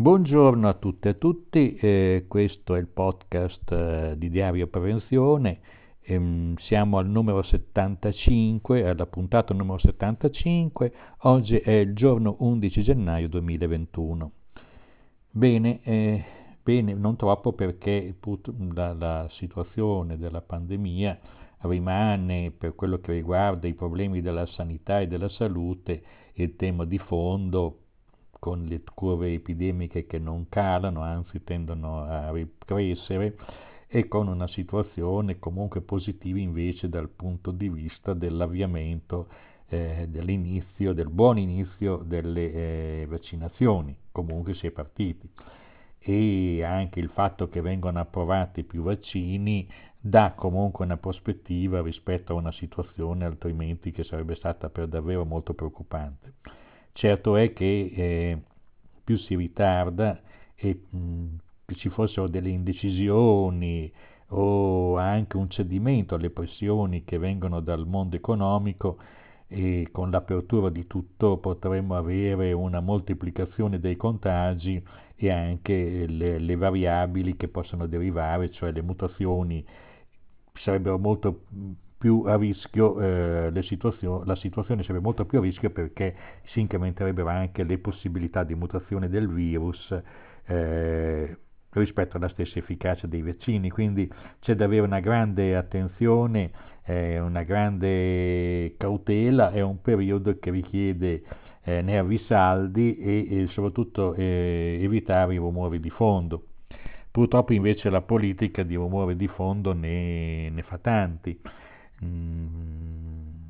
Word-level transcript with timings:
Buongiorno 0.00 0.66
a 0.66 0.72
tutte 0.72 1.08
e 1.08 1.10
a 1.10 1.14
tutti, 1.14 1.74
eh, 1.74 2.24
questo 2.26 2.74
è 2.74 2.78
il 2.78 2.86
podcast 2.86 3.70
eh, 3.70 4.14
di 4.16 4.30
Diario 4.30 4.66
Prevenzione, 4.66 5.60
ehm, 6.00 6.56
siamo 6.56 6.96
al 6.96 7.06
numero 7.06 7.42
75, 7.42 8.88
alla 8.88 9.04
puntata 9.04 9.52
numero 9.52 9.76
75, 9.76 10.92
oggi 11.18 11.58
è 11.58 11.72
il 11.72 11.92
giorno 11.92 12.36
11 12.38 12.82
gennaio 12.82 13.28
2021. 13.28 14.30
Bene, 15.32 15.82
eh, 15.82 16.24
bene 16.62 16.94
non 16.94 17.16
troppo 17.16 17.52
perché 17.52 18.14
put- 18.18 18.50
la, 18.72 18.94
la 18.94 19.28
situazione 19.32 20.16
della 20.16 20.40
pandemia 20.40 21.18
rimane 21.58 22.50
per 22.56 22.74
quello 22.74 23.00
che 23.00 23.12
riguarda 23.12 23.68
i 23.68 23.74
problemi 23.74 24.22
della 24.22 24.46
sanità 24.46 25.00
e 25.00 25.08
della 25.08 25.28
salute 25.28 26.02
il 26.36 26.56
tema 26.56 26.86
di 26.86 26.96
fondo 26.96 27.79
con 28.40 28.64
le 28.64 28.82
curve 28.92 29.32
epidemiche 29.32 30.06
che 30.06 30.18
non 30.18 30.48
calano, 30.48 31.02
anzi 31.02 31.44
tendono 31.44 32.02
a 32.02 32.32
ricrescere, 32.32 33.36
e 33.86 34.08
con 34.08 34.28
una 34.28 34.46
situazione 34.48 35.38
comunque 35.38 35.80
positiva 35.80 36.38
invece 36.38 36.88
dal 36.88 37.08
punto 37.08 37.50
di 37.50 37.68
vista 37.68 38.14
dell'avviamento, 38.14 39.28
eh, 39.68 40.06
dell'inizio, 40.08 40.92
del 40.92 41.08
buon 41.08 41.38
inizio 41.38 41.98
delle 41.98 42.52
eh, 42.52 43.06
vaccinazioni, 43.08 43.96
comunque 44.10 44.54
si 44.54 44.66
è 44.68 44.70
partiti. 44.70 45.28
E 45.98 46.62
anche 46.62 46.98
il 46.98 47.10
fatto 47.10 47.48
che 47.48 47.60
vengano 47.60 47.98
approvati 47.98 48.62
più 48.62 48.82
vaccini 48.82 49.68
dà 50.00 50.32
comunque 50.34 50.84
una 50.86 50.96
prospettiva 50.96 51.82
rispetto 51.82 52.32
a 52.32 52.36
una 52.36 52.52
situazione 52.52 53.26
altrimenti 53.26 53.90
che 53.90 54.04
sarebbe 54.04 54.34
stata 54.34 54.70
per 54.70 54.86
davvero 54.86 55.26
molto 55.26 55.52
preoccupante. 55.52 56.34
Certo 56.92 57.36
è 57.36 57.52
che 57.52 57.92
eh, 57.94 58.38
più 59.04 59.16
si 59.18 59.34
ritarda 59.36 60.20
e 60.54 60.80
mh, 60.90 61.26
ci 61.74 61.88
fossero 61.88 62.28
delle 62.28 62.50
indecisioni 62.50 63.90
o 64.32 64.96
anche 64.96 65.36
un 65.36 65.48
cedimento 65.50 66.14
alle 66.14 66.30
pressioni 66.30 67.04
che 67.04 67.18
vengono 67.18 67.60
dal 67.60 67.86
mondo 67.86 68.16
economico 68.16 68.98
e 69.48 69.88
con 69.90 70.10
l'apertura 70.10 70.68
di 70.68 70.86
tutto 70.86 71.38
potremmo 71.38 71.96
avere 71.96 72.52
una 72.52 72.80
moltiplicazione 72.80 73.80
dei 73.80 73.96
contagi 73.96 74.80
e 75.16 75.30
anche 75.30 76.06
le, 76.06 76.38
le 76.38 76.56
variabili 76.56 77.36
che 77.36 77.48
possono 77.48 77.86
derivare, 77.86 78.50
cioè 78.52 78.70
le 78.72 78.82
mutazioni 78.82 79.64
sarebbero 80.54 80.98
molto 80.98 81.42
più 82.00 82.22
a 82.24 82.34
rischio, 82.36 82.98
eh, 83.52 83.62
situazio- 83.62 84.24
la 84.24 84.34
situazione 84.34 84.80
sarebbe 84.82 85.04
molto 85.04 85.26
più 85.26 85.38
a 85.38 85.42
rischio 85.42 85.68
perché 85.68 86.14
si 86.46 86.60
incrementerebbero 86.60 87.28
anche 87.28 87.62
le 87.62 87.76
possibilità 87.76 88.42
di 88.42 88.54
mutazione 88.54 89.10
del 89.10 89.28
virus 89.28 89.94
eh, 90.46 91.36
rispetto 91.72 92.16
alla 92.16 92.30
stessa 92.30 92.58
efficacia 92.58 93.06
dei 93.06 93.20
vaccini. 93.20 93.68
Quindi 93.68 94.10
c'è 94.40 94.54
da 94.54 94.64
avere 94.64 94.86
una 94.86 95.00
grande 95.00 95.54
attenzione, 95.54 96.50
eh, 96.84 97.20
una 97.20 97.42
grande 97.42 98.76
cautela, 98.78 99.50
è 99.50 99.60
un 99.60 99.82
periodo 99.82 100.38
che 100.38 100.50
richiede 100.50 101.22
eh, 101.64 101.82
nervi 101.82 102.16
saldi 102.26 102.96
e, 102.96 103.42
e 103.42 103.46
soprattutto 103.48 104.14
eh, 104.14 104.78
evitare 104.80 105.34
i 105.34 105.36
rumori 105.36 105.78
di 105.78 105.90
fondo. 105.90 106.44
Purtroppo 107.10 107.52
invece 107.52 107.90
la 107.90 108.00
politica 108.00 108.62
di 108.62 108.76
rumore 108.76 109.16
di 109.16 109.28
fondo 109.28 109.74
ne, 109.74 110.48
ne 110.48 110.62
fa 110.62 110.78
tanti. 110.78 111.38
Mm, 112.04 113.46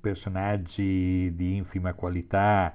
personaggi 0.00 1.32
di 1.34 1.56
infima 1.56 1.92
qualità 1.94 2.72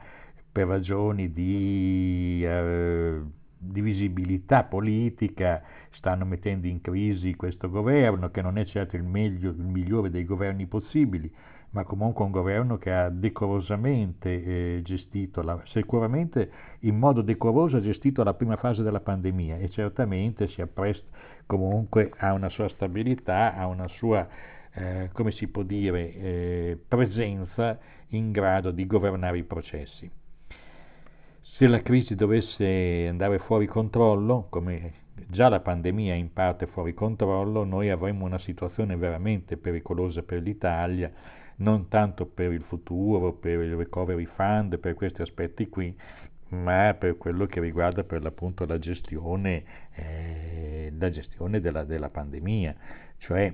per 0.52 0.68
ragioni 0.68 1.32
di, 1.32 2.42
eh, 2.46 3.22
di 3.58 3.82
visibilità 3.82 4.64
politica 4.64 5.64
stanno 5.92 6.26
mettendo 6.26 6.68
in 6.68 6.82
crisi 6.82 7.36
questo 7.36 7.70
governo, 7.70 8.30
che 8.30 8.42
non 8.42 8.58
è 8.58 8.66
certo 8.66 8.98
il, 8.98 9.04
meglio, 9.04 9.52
il 9.52 9.58
migliore 9.58 10.10
dei 10.10 10.26
governi 10.26 10.66
possibili, 10.68 11.32
ma 11.72 11.84
comunque 11.86 12.24
un 12.26 12.32
governo 12.32 12.78
che 12.78 12.92
ha 12.92 13.10
decorosamente 13.10 14.30
eh, 14.78 14.82
gestito, 14.84 15.42
la, 15.42 15.60
sicuramente 15.68 16.52
in 16.82 17.00
modo 17.00 17.22
decoroso 17.22 17.78
ha 17.78 17.82
gestito 17.82 18.24
la 18.24 18.34
prima 18.34 18.58
fase 18.58 18.84
della 18.84 19.00
pandemia 19.00 19.58
e 19.58 19.70
certamente 19.70 20.50
si 20.50 20.62
appresta 20.62 21.08
comunque 21.46 22.12
a 22.18 22.34
una 22.34 22.50
sua 22.50 22.70
stabilità, 22.70 23.56
a 23.56 23.66
una 23.68 23.88
sua 23.88 24.28
eh, 24.74 25.10
come 25.14 25.32
si 25.32 25.48
può 25.48 25.64
dire, 25.64 26.14
eh, 26.14 26.80
presenza 26.88 27.78
in 28.10 28.32
grado 28.32 28.72
di 28.72 28.86
governare 28.86 29.38
i 29.38 29.44
processi. 29.44 30.10
Se 31.42 31.68
la 31.68 31.82
crisi 31.82 32.16
dovesse 32.16 33.08
andare 33.08 33.38
fuori 33.40 33.68
controllo, 33.68 34.48
come 34.50 35.02
già 35.28 35.50
la 35.50 35.60
pandemia 35.60 36.14
è 36.14 36.18
in 36.18 36.34
parte 36.34 36.66
fuori 36.66 36.94
controllo, 36.94 37.64
noi 37.64 37.90
avremmo 37.90 38.26
una 38.26 38.40
situazione 38.40 38.96
veramente 38.96 39.58
pericolosa 39.58 40.24
per 40.24 40.42
l'Italia, 40.42 41.12
non 41.58 41.88
tanto 41.88 42.26
per 42.26 42.52
il 42.52 42.64
futuro, 42.64 43.34
per 43.34 43.60
il 43.60 43.76
recovery 43.76 44.26
fund, 44.26 44.80
per 44.80 44.96
questi 44.96 45.22
aspetti 45.22 45.70
qui, 45.70 45.96
ma 46.50 46.96
per 46.98 47.18
quello 47.18 47.46
che 47.46 47.60
riguarda 47.60 48.04
per 48.04 48.24
l'appunto 48.24 48.66
la 48.66 48.80
gestione, 48.80 49.64
eh, 49.94 50.92
la 50.98 51.12
gestione 51.12 51.60
della, 51.62 51.84
della 51.84 52.10
pandemia, 52.10 52.76
cioè 53.20 53.54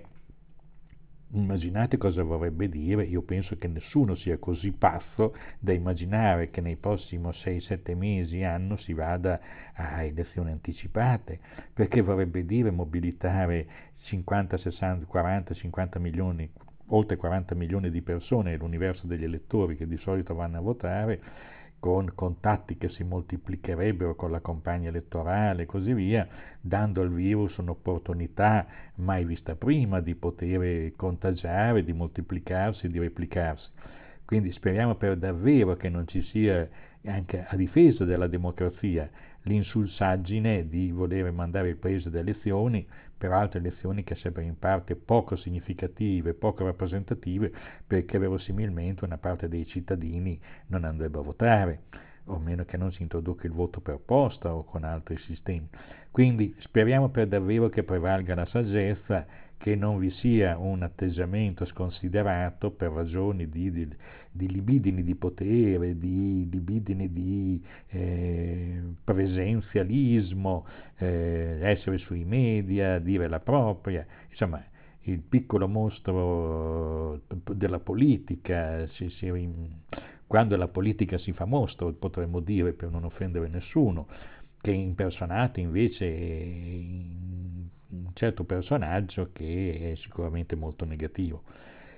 Immaginate 1.31 1.97
cosa 1.97 2.23
vorrebbe 2.23 2.69
dire, 2.69 3.03
io 3.03 3.21
penso 3.21 3.55
che 3.55 3.67
nessuno 3.67 4.15
sia 4.15 4.39
così 4.39 4.71
pazzo 4.71 5.35
da 5.59 5.71
immaginare 5.73 6.49
che 6.49 6.59
nei 6.59 6.75
prossimi 6.75 7.27
6-7 7.29 7.95
mesi, 7.95 8.41
anno, 8.41 8.77
si 8.77 8.93
vada 8.93 9.39
a 9.73 10.01
elezioni 10.01 10.49
anticipate, 10.49 11.39
perché 11.71 12.01
vorrebbe 12.01 12.45
dire 12.45 12.71
mobilitare 12.71 13.67
50, 14.05 14.57
60, 14.57 15.05
40, 15.05 15.53
50 15.53 15.99
milioni, 15.99 16.49
oltre 16.87 17.15
40 17.15 17.53
milioni 17.53 17.91
di 17.91 18.01
persone 18.01 18.49
nell'universo 18.49 19.05
degli 19.05 19.23
elettori 19.23 19.77
che 19.77 19.85
di 19.85 19.97
solito 19.97 20.33
vanno 20.33 20.57
a 20.57 20.61
votare, 20.61 21.21
con 21.79 22.11
contatti 22.13 22.77
che 22.77 22.89
si 22.89 23.03
moltiplicherebbero 23.03 24.15
con 24.15 24.31
la 24.31 24.41
campagna 24.41 24.89
elettorale 24.89 25.63
e 25.63 25.65
così 25.65 25.93
via, 25.93 26.27
dando 26.59 27.01
al 27.01 27.11
virus 27.11 27.57
un'opportunità 27.57 28.67
mai 28.95 29.23
vista 29.25 29.55
prima 29.55 30.01
di 30.01 30.15
poter 30.15 30.93
contagiare, 30.95 31.83
di 31.83 31.93
moltiplicarsi, 31.93 32.89
di 32.89 32.99
replicarsi. 32.99 33.69
Quindi 34.25 34.51
speriamo 34.51 34.95
per 34.95 35.17
davvero 35.17 35.75
che 35.75 35.89
non 35.89 36.07
ci 36.07 36.21
sia, 36.21 36.67
anche 37.05 37.45
a 37.47 37.55
difesa 37.55 38.05
della 38.05 38.27
democrazia, 38.27 39.09
l'insulsaggine 39.43 40.67
di 40.67 40.91
voler 40.91 41.31
mandare 41.31 41.69
il 41.69 41.77
paese 41.77 42.09
ad 42.09 42.15
elezioni, 42.15 42.85
peraltro 43.19 43.59
elezioni 43.59 44.03
che 44.03 44.15
sembrano 44.15 44.47
in 44.47 44.57
parte 44.57 44.95
poco 44.95 45.35
significative, 45.35 46.33
poco 46.33 46.63
rappresentative, 46.63 47.51
perché 47.85 48.17
verosimilmente 48.17 49.03
una 49.03 49.17
parte 49.17 49.49
dei 49.49 49.67
cittadini 49.67 50.39
non 50.67 50.85
andrebbe 50.85 51.19
a 51.19 51.21
votare 51.21 51.81
o 52.25 52.39
meno 52.39 52.63
che 52.63 52.77
non 52.77 52.91
si 52.93 53.01
introduca 53.01 53.45
il 53.45 53.53
voto 53.53 53.81
per 53.81 53.99
posta 54.03 54.53
o 54.53 54.63
con 54.63 54.83
altri 54.83 55.17
sistemi. 55.17 55.67
Quindi 56.11 56.55
speriamo 56.59 57.09
per 57.09 57.27
davvero 57.27 57.69
che 57.69 57.83
prevalga 57.83 58.35
la 58.35 58.45
saggezza 58.45 59.25
che 59.59 59.75
non 59.75 59.99
vi 59.99 60.09
sia 60.09 60.57
un 60.57 60.83
atteggiamento 60.83 61.65
sconsiderato 61.65 62.71
per 62.71 62.91
ragioni 62.91 63.49
di, 63.49 63.69
di, 63.69 63.87
di 64.31 64.49
libidini 64.49 65.03
di 65.03 65.15
potere, 65.15 65.97
di 65.97 66.47
libidini 66.49 67.11
di 67.11 67.61
eh, 67.89 68.81
presenzialismo, 69.03 70.65
eh, 70.97 71.59
essere 71.61 71.97
sui 71.97 72.23
media, 72.23 72.99
dire 72.99 73.27
la 73.27 73.41
propria, 73.41 74.05
insomma 74.29 74.63
il 75.01 75.19
piccolo 75.19 75.67
mostro 75.67 77.19
della 77.53 77.79
politica, 77.79 78.87
si, 78.87 79.09
si, 79.09 79.29
quando 80.25 80.55
la 80.55 80.69
politica 80.69 81.17
si 81.17 81.33
fa 81.33 81.43
mostro, 81.43 81.91
potremmo 81.91 82.39
dire 82.39 82.71
per 82.71 82.91
non 82.91 83.03
offendere 83.03 83.49
nessuno, 83.49 84.07
che 84.61 84.71
impersonate 84.71 85.59
invece 85.59 86.05
un 87.89 88.11
certo 88.13 88.43
personaggio 88.43 89.29
che 89.33 89.91
è 89.93 89.95
sicuramente 89.95 90.55
molto 90.55 90.85
negativo. 90.85 91.43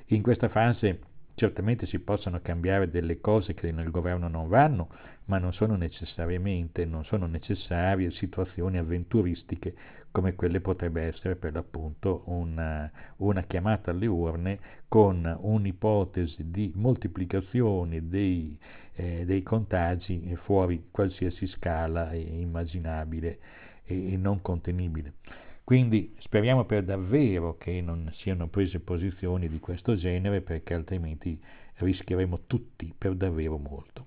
In 0.08 0.22
questa 0.22 0.50
fase 0.50 1.00
certamente 1.36 1.86
si 1.86 2.00
possono 2.00 2.40
cambiare 2.42 2.90
delle 2.90 3.20
cose 3.20 3.54
che 3.54 3.72
nel 3.72 3.90
governo 3.90 4.28
non 4.28 4.48
vanno, 4.48 4.90
ma 5.26 5.38
non 5.38 5.54
sono 5.54 5.76
necessariamente, 5.76 6.86
non 6.86 7.04
sono 7.06 7.26
necessarie 7.26 8.12
situazioni 8.12 8.78
avventuristiche 8.78 9.74
come 10.12 10.36
quelle 10.36 10.60
potrebbe 10.60 11.04
essere 11.04 11.36
per 11.36 11.54
l'appunto 11.54 12.24
una, 12.26 12.92
una 13.18 13.42
chiamata 13.44 13.92
alle 13.92 14.08
urne 14.08 14.60
con 14.88 15.38
un'ipotesi 15.42 16.52
di 16.52 16.72
moltiplicazione 16.76 18.10
dei, 18.10 18.58
eh, 18.96 19.24
dei 19.26 19.42
contagi 19.42 20.38
fuori 20.44 20.88
qualsiasi 20.92 21.48
scala 21.48 22.14
immaginabile 22.14 23.40
e, 23.86 24.18
non 24.18 24.42
contenibile. 24.42 25.14
Quindi 25.64 26.16
speriamo 26.20 26.66
per 26.66 26.84
davvero 26.84 27.58
che 27.58 27.82
non 27.82 28.10
siano 28.14 28.48
prese 28.48 28.80
posizioni 28.80 29.48
di 29.48 29.60
questo 29.60 29.96
genere 29.96 30.42
perché 30.42 30.74
altrimenti 30.74 31.40
rischieremo 31.76 32.42
tutti 32.48 32.94
per 32.98 33.16
davvero 33.16 33.58
molto. 33.58 34.06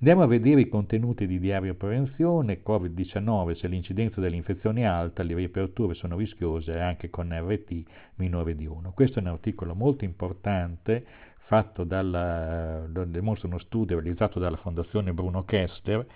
Andiamo 0.00 0.22
a 0.22 0.26
vedere 0.26 0.60
i 0.60 0.68
contenuti 0.68 1.26
di 1.26 1.40
diario 1.40 1.74
prevenzione, 1.74 2.62
Covid-19, 2.64 3.56
se 3.56 3.66
l'incidenza 3.66 4.20
dell'infezione 4.20 4.82
è 4.82 4.84
alta, 4.84 5.24
le 5.24 5.34
riaperture 5.34 5.94
sono 5.94 6.16
rischiose 6.16 6.78
anche 6.78 7.10
con 7.10 7.36
RT 7.36 7.82
minore 8.14 8.54
di 8.54 8.64
1. 8.64 8.92
Questo 8.92 9.18
è 9.18 9.22
un 9.22 9.28
articolo 9.28 9.74
molto 9.74 10.04
importante 10.04 11.04
fatto 11.38 11.82
dalla, 11.82 12.86
dimostra 13.06 13.48
uno 13.48 13.58
studio 13.58 13.98
realizzato 13.98 14.38
dalla 14.38 14.58
Fondazione 14.58 15.12
Bruno 15.12 15.44
Kester, 15.44 16.06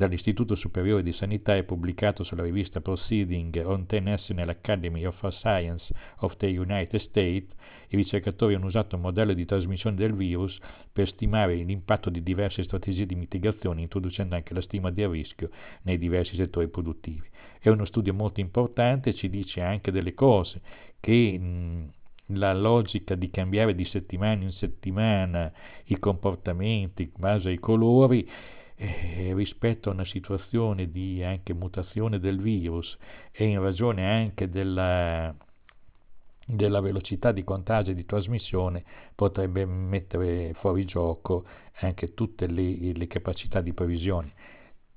dall'Istituto 0.00 0.54
Superiore 0.54 1.02
di 1.02 1.12
Sanità 1.12 1.54
e 1.54 1.64
pubblicato 1.64 2.24
sulla 2.24 2.42
rivista 2.42 2.80
Proceeding 2.80 3.62
on 3.66 3.84
the 3.84 4.00
National 4.00 4.48
Academy 4.48 5.04
of 5.04 5.28
Science 5.28 5.92
of 6.20 6.38
the 6.38 6.46
United 6.46 6.98
States, 7.02 7.54
i 7.88 7.96
ricercatori 7.96 8.54
hanno 8.54 8.64
usato 8.64 8.96
un 8.96 9.02
modello 9.02 9.34
di 9.34 9.44
trasmissione 9.44 9.96
del 9.96 10.14
virus 10.14 10.58
per 10.90 11.06
stimare 11.06 11.54
l'impatto 11.56 12.08
di 12.08 12.22
diverse 12.22 12.62
strategie 12.62 13.04
di 13.04 13.14
mitigazione, 13.14 13.82
introducendo 13.82 14.36
anche 14.36 14.54
la 14.54 14.62
stima 14.62 14.90
del 14.90 15.08
rischio 15.08 15.50
nei 15.82 15.98
diversi 15.98 16.34
settori 16.34 16.68
produttivi. 16.68 17.28
È 17.58 17.68
uno 17.68 17.84
studio 17.84 18.14
molto 18.14 18.40
importante, 18.40 19.12
ci 19.12 19.28
dice 19.28 19.60
anche 19.60 19.92
delle 19.92 20.14
cose 20.14 20.62
che 20.98 21.38
mh, 21.38 21.90
la 22.38 22.54
logica 22.54 23.14
di 23.14 23.28
cambiare 23.28 23.74
di 23.74 23.84
settimana 23.84 24.44
in 24.44 24.52
settimana 24.52 25.52
i 25.84 25.98
comportamenti 25.98 27.02
in 27.02 27.10
base 27.18 27.48
ai 27.50 27.58
colori 27.58 28.26
eh, 28.82 29.32
rispetto 29.34 29.90
a 29.90 29.92
una 29.92 30.06
situazione 30.06 30.90
di 30.90 31.22
anche 31.22 31.52
mutazione 31.52 32.18
del 32.18 32.40
virus 32.40 32.96
e 33.30 33.44
in 33.44 33.60
ragione 33.60 34.10
anche 34.10 34.48
della, 34.48 35.34
della 36.46 36.80
velocità 36.80 37.30
di 37.30 37.44
contagio 37.44 37.90
e 37.90 37.94
di 37.94 38.06
trasmissione 38.06 38.82
potrebbe 39.14 39.66
mettere 39.66 40.54
fuori 40.54 40.86
gioco 40.86 41.44
anche 41.80 42.14
tutte 42.14 42.46
le, 42.46 42.92
le 42.94 43.06
capacità 43.06 43.60
di 43.60 43.74
previsione. 43.74 44.32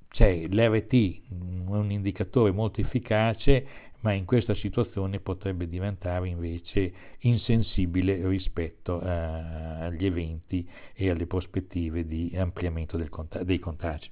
C'è 0.10 0.48
l'RT, 0.48 1.22
un 1.66 1.92
indicatore 1.92 2.52
molto 2.52 2.80
efficace, 2.80 3.68
ma 4.04 4.12
in 4.12 4.26
questa 4.26 4.54
situazione 4.56 5.20
potrebbe 5.20 5.68
diventare 5.68 6.28
invece 6.28 6.94
insensibile 7.20 8.28
rispetto 8.28 9.00
a, 9.00 9.86
agli 9.86 10.06
eventi 10.06 10.68
e 10.94 11.10
alle 11.10 11.26
prospettive 11.26 12.06
di 12.06 12.34
ampliamento 12.36 13.02
contag- 13.10 13.46
dei 13.46 13.60
contagi. 13.60 14.10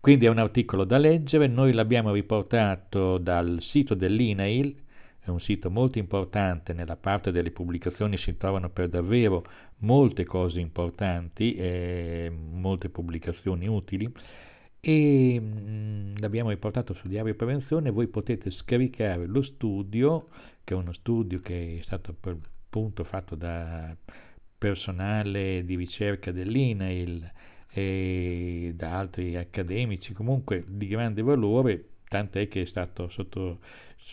Quindi 0.00 0.26
è 0.26 0.28
un 0.28 0.38
articolo 0.38 0.84
da 0.84 0.98
leggere, 0.98 1.48
noi 1.48 1.72
l'abbiamo 1.72 2.12
riportato 2.12 3.18
dal 3.18 3.58
sito 3.60 3.94
dell'INAIL, 3.94 4.84
è 5.18 5.30
un 5.30 5.40
sito 5.40 5.70
molto 5.70 5.98
importante, 5.98 6.72
nella 6.72 6.94
parte 6.94 7.32
delle 7.32 7.50
pubblicazioni 7.50 8.16
si 8.18 8.36
trovano 8.36 8.70
per 8.70 8.88
davvero 8.88 9.44
molte 9.78 10.24
cose 10.24 10.60
importanti, 10.60 11.56
eh, 11.56 12.30
molte 12.30 12.90
pubblicazioni 12.90 13.66
utili 13.66 14.08
e 14.78 15.42
l'abbiamo 16.18 16.50
riportato 16.50 16.94
su 16.94 17.08
Diario 17.08 17.34
Prevenzione, 17.34 17.90
voi 17.90 18.08
potete 18.08 18.50
scaricare 18.50 19.26
lo 19.26 19.42
studio, 19.42 20.28
che 20.64 20.74
è 20.74 20.76
uno 20.76 20.92
studio 20.92 21.40
che 21.40 21.78
è 21.80 21.82
stato 21.82 22.14
per, 22.18 22.36
appunto 22.66 23.04
fatto 23.04 23.34
da 23.34 23.96
personale 24.58 25.64
di 25.64 25.76
ricerca 25.76 26.32
dell'INAIL 26.32 27.30
e 27.70 28.72
da 28.74 28.98
altri 28.98 29.36
accademici, 29.36 30.12
comunque 30.12 30.64
di 30.66 30.86
grande 30.86 31.22
valore, 31.22 31.88
tant'è 32.08 32.48
che 32.48 32.62
è 32.62 32.66
stato 32.66 33.08
sotto, 33.08 33.60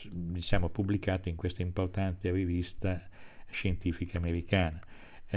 diciamo, 0.10 0.70
pubblicato 0.70 1.30
in 1.30 1.36
questa 1.36 1.62
importante 1.62 2.32
rivista 2.32 3.02
scientifica 3.50 4.18
americana 4.18 4.82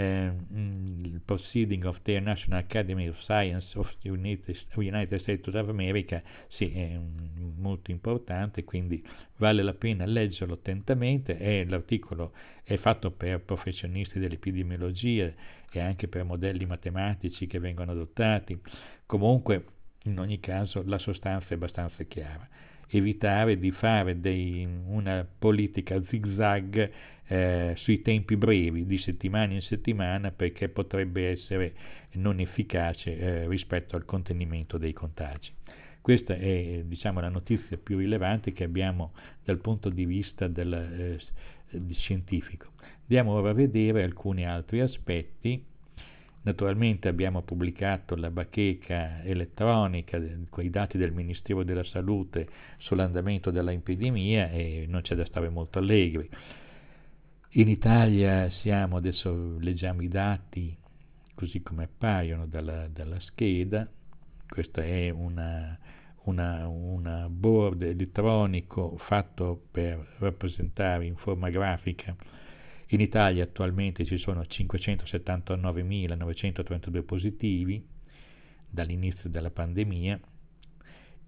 il 0.01 1.21
Proceeding 1.25 1.83
of 1.85 1.99
the 2.03 2.19
National 2.19 2.59
Academy 2.59 3.07
of 3.07 3.19
Science 3.21 3.77
of 3.77 3.91
the 4.01 4.09
United, 4.09 4.55
United 4.75 5.19
States 5.21 5.47
of 5.47 5.67
America, 5.69 6.21
sì, 6.49 6.71
è 6.71 6.95
un, 6.95 7.53
molto 7.57 7.89
importante, 7.89 8.63
quindi 8.63 9.03
vale 9.37 9.63
la 9.63 9.73
pena 9.73 10.05
leggerlo 10.05 10.53
attentamente. 10.53 11.37
È, 11.37 11.65
l'articolo 11.65 12.33
è 12.63 12.77
fatto 12.77 13.09
per 13.11 13.41
professionisti 13.41 14.19
dell'epidemiologia 14.19 15.33
e 15.71 15.79
anche 15.79 16.07
per 16.07 16.23
modelli 16.23 16.65
matematici 16.65 17.47
che 17.47 17.59
vengono 17.59 17.91
adottati. 17.91 18.59
Comunque, 19.05 19.65
in 20.03 20.19
ogni 20.19 20.39
caso, 20.39 20.83
la 20.85 20.99
sostanza 20.99 21.49
è 21.49 21.53
abbastanza 21.53 22.03
chiara. 22.03 22.47
Evitare 22.89 23.57
di 23.57 23.71
fare 23.71 24.19
dei, 24.19 24.65
una 24.85 25.27
politica 25.37 26.01
zigzag 26.03 26.91
eh, 27.27 27.73
sui 27.77 28.01
tempi 28.01 28.35
brevi, 28.35 28.85
di 28.85 28.97
settimana 28.97 29.53
in 29.53 29.61
settimana, 29.61 30.31
perché 30.31 30.69
potrebbe 30.69 31.29
essere 31.29 31.73
non 32.13 32.39
efficace 32.39 33.17
eh, 33.17 33.47
rispetto 33.47 33.95
al 33.95 34.05
contenimento 34.05 34.77
dei 34.77 34.93
contagi. 34.93 35.51
Questa 36.01 36.35
è 36.35 36.83
diciamo, 36.85 37.19
la 37.19 37.29
notizia 37.29 37.77
più 37.77 37.97
rilevante 37.97 38.53
che 38.53 38.63
abbiamo 38.63 39.11
dal 39.43 39.57
punto 39.57 39.89
di 39.89 40.05
vista 40.05 40.47
del, 40.47 40.73
eh, 40.73 41.19
scientifico. 41.91 42.71
Andiamo 43.01 43.33
ora 43.33 43.49
a 43.49 43.53
vedere 43.53 44.03
alcuni 44.03 44.45
altri 44.45 44.79
aspetti. 44.79 45.61
Naturalmente 46.43 47.09
abbiamo 47.09 47.41
pubblicato 47.41 48.15
la 48.15 48.29
bacheca 48.29 49.21
elettronica 49.23 50.17
con 50.49 50.63
i 50.63 50.69
dati 50.69 50.97
del 50.97 51.11
Ministero 51.11 51.63
della 51.63 51.83
Salute 51.83 52.47
sull'andamento 52.77 53.51
dell'epidemia 53.51 54.49
e 54.49 54.85
non 54.87 55.01
c'è 55.01 55.15
da 55.15 55.25
stare 55.25 55.49
molto 55.49 55.79
allegri. 55.79 56.29
In 57.57 57.69
Italia 57.69 58.49
siamo, 58.61 58.97
adesso 58.97 59.57
leggiamo 59.57 60.03
i 60.03 60.07
dati 60.07 60.77
così 61.33 61.63
come 61.63 61.85
appaiono 61.85 62.45
dalla, 62.45 62.87
dalla 62.87 63.19
scheda, 63.19 63.89
questo 64.47 64.79
è 64.79 65.09
una, 65.09 65.75
una, 66.25 66.67
una, 66.67 67.27
board 67.29 67.81
elettronico 67.81 68.97
fatto 69.07 69.59
per 69.71 70.17
rappresentare 70.19 71.05
in 71.05 71.15
forma 71.15 71.49
grafica. 71.49 72.15
In 72.89 73.01
Italia 73.01 73.45
attualmente 73.45 74.05
ci 74.05 74.19
sono 74.19 74.41
579.932 74.41 77.03
positivi 77.03 77.83
dall'inizio 78.69 79.31
della 79.31 79.49
pandemia, 79.49 80.19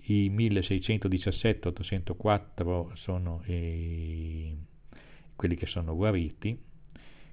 i 0.03 0.29
1617.804 0.29 2.95
sono 2.97 3.41
eh, 3.45 4.55
quelli 5.39 5.55
che 5.55 5.67
sono 5.67 5.95
guariti, 5.95 6.59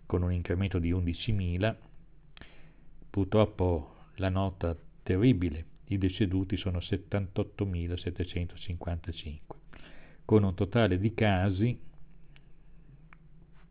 con 0.06 0.22
un 0.22 0.32
incremento 0.32 0.78
di 0.78 0.92
11.000. 0.92 1.74
Purtroppo 3.10 3.96
la 4.18 4.28
nota 4.28 4.76
terribile, 5.02 5.64
i 5.86 5.98
deceduti 5.98 6.56
sono 6.56 6.78
78.755, 6.78 9.38
con 10.24 10.44
un 10.44 10.54
totale 10.54 11.00
di 11.00 11.14
casi, 11.14 11.76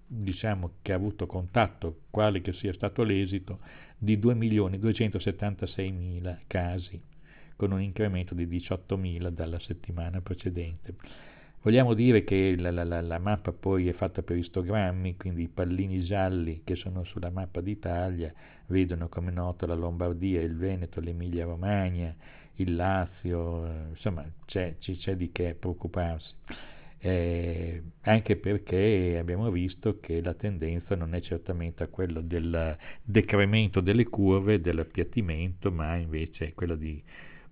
diciamo 0.05 0.71
che 0.81 0.91
ha 0.91 0.95
avuto 0.95 1.25
contatto, 1.27 2.01
quale 2.09 2.41
che 2.41 2.51
sia 2.51 2.73
stato 2.73 3.03
l'esito, 3.03 3.59
di 3.97 4.17
2.276.000 4.17 6.39
casi, 6.45 7.01
con 7.55 7.71
un 7.71 7.81
incremento 7.81 8.33
di 8.33 8.47
18.000 8.47 9.29
dalla 9.29 9.59
settimana 9.59 10.19
precedente. 10.19 10.95
Vogliamo 11.65 11.95
dire 11.95 12.23
che 12.23 12.55
la, 12.59 12.69
la, 12.69 13.01
la, 13.01 13.17
mappa 13.17 13.51
poi 13.51 13.87
è 13.87 13.93
fatta 13.93 14.21
per 14.21 14.37
istogrammi, 14.37 15.17
quindi 15.17 15.41
i 15.41 15.47
pallini 15.47 16.03
gialli 16.03 16.61
che 16.63 16.75
sono 16.75 17.03
sulla 17.05 17.31
mappa 17.31 17.59
d'Italia 17.59 18.31
vedono 18.67 19.09
come 19.09 19.31
noto 19.31 19.65
la 19.65 19.73
Lombardia, 19.73 20.41
il 20.41 20.55
Veneto, 20.55 20.99
l'Emilia 20.99 21.45
Romagna, 21.45 22.15
il 22.57 22.75
Lazio, 22.75 23.65
insomma 23.89 24.23
c'è, 24.45 24.75
c'è 24.77 25.15
di 25.15 25.31
che 25.31 25.55
preoccuparsi. 25.59 26.35
Eh, 26.99 27.81
anche 28.01 28.35
perché 28.35 29.17
abbiamo 29.19 29.49
visto 29.49 29.99
che 29.99 30.21
la 30.21 30.35
tendenza 30.35 30.95
non 30.95 31.15
è 31.15 31.21
certamente 31.21 31.81
a 31.81 31.87
quello 31.87 32.21
del 32.21 32.77
decremento 33.01 33.81
delle 33.81 34.05
curve, 34.05 34.61
dell'appiattimento, 34.61 35.71
ma 35.71 35.95
invece 35.95 36.49
è 36.49 36.53
quella 36.53 36.75
di 36.75 37.01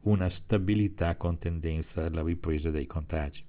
una 0.01 0.29
stabilità 0.29 1.15
con 1.15 1.39
tendenza 1.39 2.05
alla 2.05 2.21
ripresa 2.21 2.69
dei 2.69 2.85
contagi. 2.85 3.43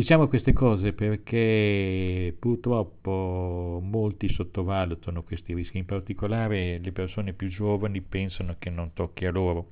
Diciamo 0.00 0.28
queste 0.28 0.54
cose 0.54 0.94
perché 0.94 2.34
purtroppo 2.38 3.80
molti 3.82 4.32
sottovalutano 4.32 5.22
questi 5.22 5.52
rischi, 5.52 5.76
in 5.76 5.84
particolare 5.84 6.78
le 6.78 6.90
persone 6.90 7.34
più 7.34 7.48
giovani 7.48 8.00
pensano 8.00 8.56
che 8.58 8.70
non 8.70 8.94
tocchi 8.94 9.26
a 9.26 9.30
loro. 9.30 9.66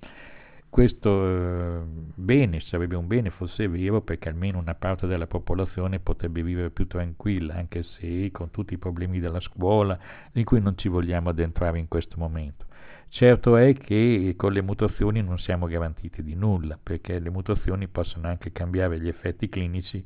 Questo 0.69 1.81
eh, 1.81 1.81
bene, 2.15 2.61
sarebbe 2.61 2.95
un 2.95 3.07
bene 3.07 3.31
fosse 3.31 3.69
vero 3.69 4.03
perché 4.03 4.29
almeno 4.29 4.59
una 4.59 4.75
parte 4.75 5.07
della 5.07 5.27
popolazione 5.27 5.99
potrebbe 5.99 6.43
vivere 6.43 6.69
più 6.69 6.87
tranquilla, 6.87 7.55
anche 7.55 7.83
se 7.83 8.31
con 8.31 8.51
tutti 8.51 8.75
i 8.75 8.79
problemi 8.79 9.21
della 9.21 9.41
scuola, 9.41 9.99
in 10.33 10.45
cui 10.45 10.61
non 10.61 10.77
ci 10.77 10.89
vogliamo 10.89 11.31
addentrare 11.31 11.79
in 11.79 11.89
questo 11.89 12.17
momento. 12.19 12.67
Certo 13.11 13.57
è 13.57 13.75
che 13.75 14.35
con 14.37 14.53
le 14.53 14.61
mutazioni 14.63 15.23
non 15.23 15.39
siamo 15.39 15.67
garantiti 15.67 16.23
di 16.23 16.35
nulla, 16.35 16.79
perché 16.81 17.19
le 17.19 17.31
mutazioni 17.31 17.89
possono 17.89 18.29
anche 18.29 18.53
cambiare 18.53 19.01
gli 19.01 19.09
effetti 19.09 19.49
clinici 19.49 20.05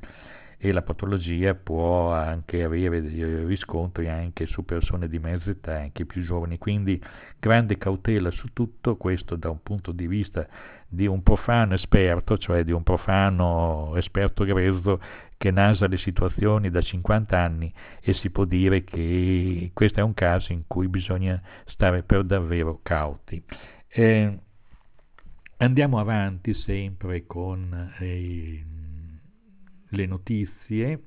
e 0.56 0.71
la 0.71 0.82
patologia 0.82 1.54
può 1.56 2.12
anche 2.12 2.62
avere 2.62 3.00
riscontri 3.44 4.09
anche 4.09 4.47
su 4.47 4.64
persone 4.64 5.09
di 5.09 5.18
mezza 5.18 5.50
età, 5.50 5.76
anche 5.76 6.06
più 6.06 6.23
giovani, 6.23 6.59
quindi 6.59 7.02
grande 7.40 7.76
cautela 7.76 8.30
su 8.30 8.49
tutto 8.52 8.97
questo 8.97 9.35
da 9.35 9.50
un 9.50 9.61
punto 9.61 9.90
di 9.90 10.06
vista 10.06 10.47
di 10.87 11.06
un 11.06 11.23
profano 11.25 11.75
esperto, 11.75 12.38
cioè 12.38 12.62
di 12.62 12.71
un 12.71 12.85
profano 12.85 13.94
esperto 13.97 14.44
grezzo 14.44 15.00
che 15.42 15.50
nasa 15.50 15.88
le 15.88 15.99
situazioni 15.99 16.70
da 16.70 16.80
50 16.80 17.37
anni 17.37 17.75
e 18.00 18.14
si 18.14 18.30
può 18.30 18.44
dire 18.44 18.84
che 18.84 19.72
questo 19.75 19.99
è 19.99 20.02
un 20.04 20.14
caso 20.14 20.52
in 20.52 20.68
cui 20.68 20.87
bisogna 20.87 21.42
stare 21.66 22.04
per 22.04 22.22
davvero 22.22 22.78
cauti. 22.80 23.42
Eh, 23.88 24.38
andiamo 25.56 25.99
avanti 25.99 26.54
sempre 26.54 27.26
con 27.26 27.92
eh, 27.99 28.64
le 29.88 30.06
notizie. 30.06 31.02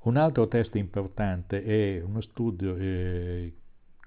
Un 0.00 0.18
altro 0.18 0.46
testo 0.46 0.76
importante 0.76 1.64
è 1.64 2.02
uno 2.02 2.20
studio 2.20 2.76
eh, 2.76 3.50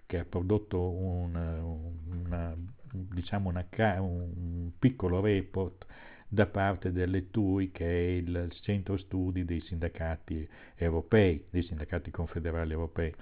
che 0.06 0.20
ha 0.20 0.26
prodotto 0.26 0.88
un, 0.88 1.34
una, 1.34 2.56
diciamo 2.92 3.50
una, 3.50 3.66
un 4.02 4.70
piccolo 4.78 5.20
report 5.20 5.84
da 6.28 6.46
parte 6.46 6.92
dell'ETUI, 6.92 7.72
che 7.72 7.86
è 7.86 8.12
il 8.18 8.52
centro 8.62 8.98
studi 8.98 9.46
dei 9.46 9.62
sindacati 9.62 10.48
europei, 10.76 11.46
dei 11.50 11.64
sindacati 11.64 12.12
confederali 12.12 12.74
europei. 12.74 13.14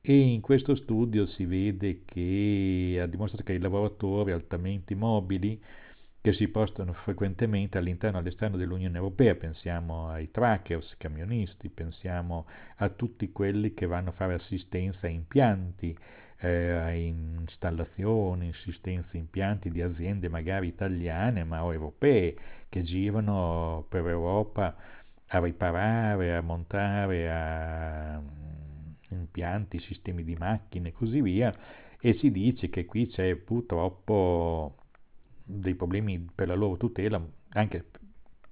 E 0.00 0.16
in 0.18 0.40
questo 0.40 0.74
studio 0.74 1.26
si 1.26 1.46
vede 1.46 2.02
che 2.04 2.98
ha 3.00 3.06
dimostrato 3.06 3.42
che 3.42 3.54
i 3.54 3.58
lavoratori 3.58 4.32
altamente 4.32 4.94
mobili 4.94 5.60
che 6.20 6.32
si 6.32 6.48
postano 6.48 6.94
frequentemente 6.94 7.76
all'interno 7.76 8.16
e 8.16 8.20
all'esterno 8.20 8.56
dell'Unione 8.56 8.96
Europea, 8.96 9.34
pensiamo 9.34 10.08
ai 10.08 10.30
trackers, 10.30 10.94
camionisti, 10.96 11.68
pensiamo 11.68 12.46
a 12.76 12.88
tutti 12.88 13.30
quelli 13.30 13.74
che 13.74 13.84
vanno 13.84 14.08
a 14.08 14.12
fare 14.12 14.32
assistenza 14.32 15.06
a 15.06 15.10
impianti, 15.10 15.94
eh, 16.44 16.96
installazioni, 17.06 18.50
assistenza 18.50 19.08
a 19.14 19.18
impianti 19.18 19.70
di 19.70 19.80
aziende 19.80 20.28
magari 20.28 20.68
italiane 20.68 21.42
ma 21.44 21.64
o 21.64 21.72
europee 21.72 22.36
che 22.68 22.82
girano 22.82 23.86
per 23.88 24.06
Europa 24.06 24.76
a 25.28 25.40
riparare, 25.40 26.36
a 26.36 26.42
montare 26.42 27.30
a 27.32 28.20
mm, 28.20 28.92
impianti, 29.10 29.78
sistemi 29.80 30.22
di 30.22 30.36
macchine 30.36 30.88
e 30.88 30.92
così 30.92 31.22
via. 31.22 31.54
E 31.98 32.14
si 32.14 32.30
dice 32.30 32.68
che 32.68 32.84
qui 32.84 33.06
c'è 33.06 33.34
purtroppo 33.36 34.76
dei 35.42 35.74
problemi 35.74 36.28
per 36.34 36.48
la 36.48 36.54
loro 36.54 36.76
tutela, 36.76 37.24
anche 37.50 37.84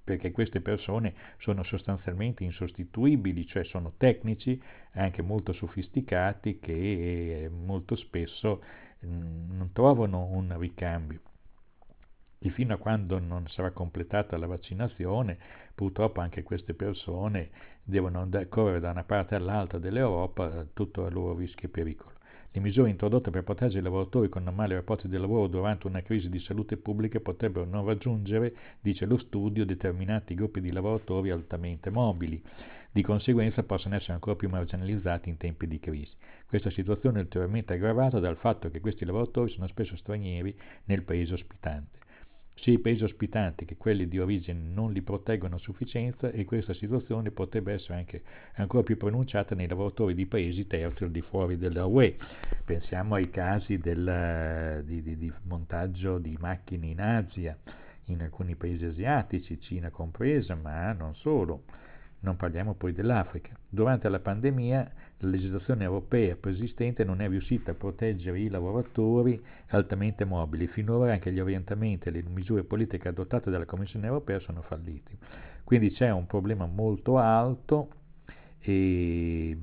perché 0.03 0.31
queste 0.31 0.59
persone 0.59 1.13
sono 1.37 1.63
sostanzialmente 1.63 2.43
insostituibili, 2.43 3.47
cioè 3.47 3.63
sono 3.63 3.93
tecnici 3.97 4.61
anche 4.93 5.21
molto 5.21 5.53
sofisticati 5.53 6.59
che 6.59 7.49
molto 7.51 7.95
spesso 7.95 8.61
mm, 9.05 9.55
non 9.55 9.71
trovano 9.71 10.25
un 10.25 10.53
ricambio. 10.59 11.21
E 12.39 12.49
fino 12.49 12.73
a 12.73 12.77
quando 12.77 13.19
non 13.19 13.47
sarà 13.47 13.71
completata 13.71 14.37
la 14.37 14.47
vaccinazione, 14.47 15.37
purtroppo 15.73 16.19
anche 16.19 16.43
queste 16.43 16.73
persone 16.73 17.49
devono 17.81 18.27
correre 18.49 18.81
da 18.81 18.91
una 18.91 19.03
parte 19.05 19.35
all'altra 19.35 19.79
dell'Europa 19.79 20.65
tutto 20.73 21.05
a 21.05 21.09
loro 21.09 21.37
rischio 21.37 21.69
e 21.69 21.71
pericolo. 21.71 22.12
Le 22.55 22.61
misure 22.61 22.91
introdotte 22.91 23.31
per 23.31 23.43
proteggere 23.43 23.79
i 23.79 23.83
lavoratori 23.83 24.29
con 24.29 24.43
normali 24.43 24.75
rapporti 24.75 25.07
di 25.07 25.17
lavoro 25.17 25.47
durante 25.47 25.87
una 25.87 26.03
crisi 26.03 26.29
di 26.29 26.37
salute 26.37 26.77
pubblica 26.77 27.19
potrebbero 27.19 27.65
non 27.65 27.83
raggiungere, 27.83 28.53
dice 28.79 29.07
lo 29.07 29.17
studio, 29.17 29.65
determinati 29.65 30.35
gruppi 30.35 30.61
di 30.61 30.71
lavoratori 30.71 31.31
altamente 31.31 31.89
mobili. 31.89 32.39
Di 32.91 33.01
conseguenza 33.01 33.63
possono 33.63 33.95
essere 33.95 34.13
ancora 34.13 34.35
più 34.35 34.49
marginalizzati 34.49 35.29
in 35.29 35.37
tempi 35.37 35.65
di 35.65 35.79
crisi. 35.79 36.15
Questa 36.45 36.69
situazione 36.69 37.17
è 37.17 37.23
ulteriormente 37.23 37.73
aggravata 37.73 38.19
dal 38.19 38.37
fatto 38.37 38.69
che 38.69 38.81
questi 38.81 39.03
lavoratori 39.03 39.49
sono 39.49 39.65
spesso 39.65 39.95
stranieri 39.95 40.55
nel 40.83 41.01
paese 41.01 41.33
ospitante. 41.33 42.02
Sia 42.63 42.71
i 42.71 42.79
paesi 42.79 43.03
ospitanti 43.03 43.65
che 43.65 43.75
quelli 43.75 44.07
di 44.07 44.19
origine 44.19 44.57
non 44.57 44.93
li 44.93 45.01
proteggono 45.01 45.55
a 45.55 45.59
sufficienza 45.59 46.31
e 46.31 46.45
questa 46.45 46.73
situazione 46.73 47.29
potrebbe 47.29 47.73
essere 47.73 47.95
anche 47.95 48.21
ancora 48.53 48.83
più 48.83 48.95
pronunciata 48.95 49.53
nei 49.53 49.67
lavoratori 49.67 50.13
di 50.13 50.25
paesi 50.25 50.65
terzi 50.65 51.03
al 51.03 51.11
di 51.11 51.19
fuori 51.19 51.57
della 51.57 51.83
UE. 51.85 52.15
Pensiamo 52.63 53.15
ai 53.15 53.29
casi 53.29 53.79
del, 53.79 54.81
di, 54.85 55.01
di, 55.01 55.17
di 55.17 55.33
montaggio 55.41 56.19
di 56.19 56.37
macchine 56.39 56.87
in 56.87 57.01
Asia, 57.01 57.57
in 58.05 58.21
alcuni 58.21 58.55
paesi 58.55 58.85
asiatici, 58.85 59.59
Cina 59.59 59.89
compresa, 59.89 60.55
ma 60.55 60.93
non 60.93 61.15
solo. 61.15 61.63
Non 62.23 62.37
parliamo 62.37 62.73
poi 62.73 62.93
dell'Africa. 62.93 63.53
Durante 63.67 64.07
la 64.07 64.19
pandemia 64.19 64.91
la 65.17 65.27
legislazione 65.27 65.83
europea 65.83 66.37
preesistente 66.37 67.03
non 67.03 67.19
è 67.19 67.27
riuscita 67.27 67.71
a 67.71 67.73
proteggere 67.73 68.39
i 68.39 68.47
lavoratori 68.47 69.41
altamente 69.67 70.23
mobili. 70.23 70.67
Finora 70.67 71.11
anche 71.11 71.33
gli 71.33 71.41
orientamenti 71.41 72.07
e 72.07 72.11
le 72.11 72.23
misure 72.23 72.63
politiche 72.63 73.09
adottate 73.09 73.49
dalla 73.51 73.65
Commissione 73.65 74.07
europea 74.07 74.39
sono 74.39 74.61
falliti. 74.61 75.17
Quindi 75.65 75.91
c'è 75.91 76.11
un 76.11 76.25
problema 76.25 76.65
molto 76.65 77.17
alto 77.17 77.89
e 78.59 79.57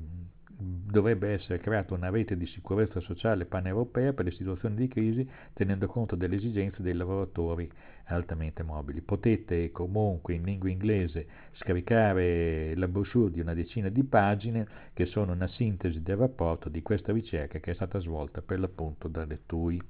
dovrebbe 0.63 1.29
essere 1.29 1.57
creata 1.57 1.95
una 1.95 2.11
rete 2.11 2.37
di 2.37 2.45
sicurezza 2.45 2.99
sociale 2.99 3.45
paneuropea 3.45 4.13
per 4.13 4.25
le 4.25 4.31
situazioni 4.31 4.75
di 4.75 4.87
crisi 4.87 5.27
tenendo 5.53 5.87
conto 5.87 6.15
delle 6.15 6.35
esigenze 6.35 6.83
dei 6.83 6.93
lavoratori 6.93 7.67
altamente 8.13 8.63
mobili. 8.63 9.01
Potete 9.01 9.71
comunque 9.71 10.33
in 10.33 10.43
lingua 10.43 10.69
inglese 10.69 11.27
scaricare 11.53 12.75
la 12.75 12.87
brochure 12.87 13.31
di 13.31 13.39
una 13.39 13.53
decina 13.53 13.89
di 13.89 14.03
pagine 14.03 14.67
che 14.93 15.05
sono 15.05 15.31
una 15.31 15.47
sintesi 15.47 16.01
del 16.01 16.17
rapporto 16.17 16.69
di 16.69 16.81
questa 16.81 17.11
ricerca 17.11 17.59
che 17.59 17.71
è 17.71 17.73
stata 17.75 17.99
svolta 17.99 18.41
per 18.41 18.59
l'appunto 18.59 19.07
dalle 19.07 19.39
TUI. 19.45 19.81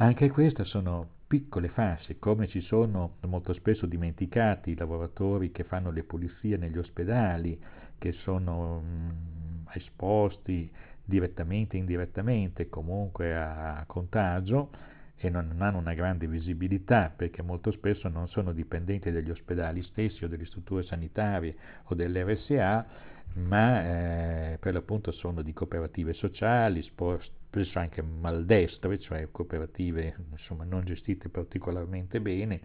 Anche 0.00 0.30
queste 0.30 0.64
sono 0.64 1.16
piccole 1.26 1.68
fasce, 1.68 2.18
come 2.18 2.46
ci 2.46 2.60
sono 2.60 3.16
molto 3.26 3.52
spesso 3.52 3.84
dimenticati 3.84 4.70
i 4.70 4.76
lavoratori 4.76 5.50
che 5.50 5.64
fanno 5.64 5.90
le 5.90 6.02
pulizie 6.02 6.56
negli 6.56 6.78
ospedali, 6.78 7.60
che 7.98 8.12
sono 8.12 8.80
mh, 8.80 8.86
mm, 8.86 9.66
esposti 9.74 10.70
direttamente 11.04 11.76
e 11.76 11.80
indirettamente 11.80 12.68
comunque 12.68 13.34
a 13.34 13.82
contagio 13.86 14.70
e 15.18 15.28
non 15.28 15.54
hanno 15.58 15.78
una 15.78 15.94
grande 15.94 16.26
visibilità 16.28 17.12
perché 17.14 17.42
molto 17.42 17.72
spesso 17.72 18.08
non 18.08 18.28
sono 18.28 18.52
dipendenti 18.52 19.10
degli 19.10 19.30
ospedali 19.30 19.82
stessi 19.82 20.24
o 20.24 20.28
delle 20.28 20.46
strutture 20.46 20.84
sanitarie 20.84 21.56
o 21.84 21.94
dell'RSA, 21.94 22.86
ma 23.34 24.52
eh, 24.52 24.58
per 24.58 24.72
l'appunto 24.72 25.10
sono 25.10 25.42
di 25.42 25.52
cooperative 25.52 26.12
sociali, 26.14 26.82
spesso 26.82 27.78
anche 27.78 28.00
maldestre, 28.00 28.98
cioè 29.00 29.28
cooperative 29.30 30.16
insomma, 30.30 30.64
non 30.64 30.84
gestite 30.84 31.28
particolarmente 31.28 32.20
bene 32.20 32.60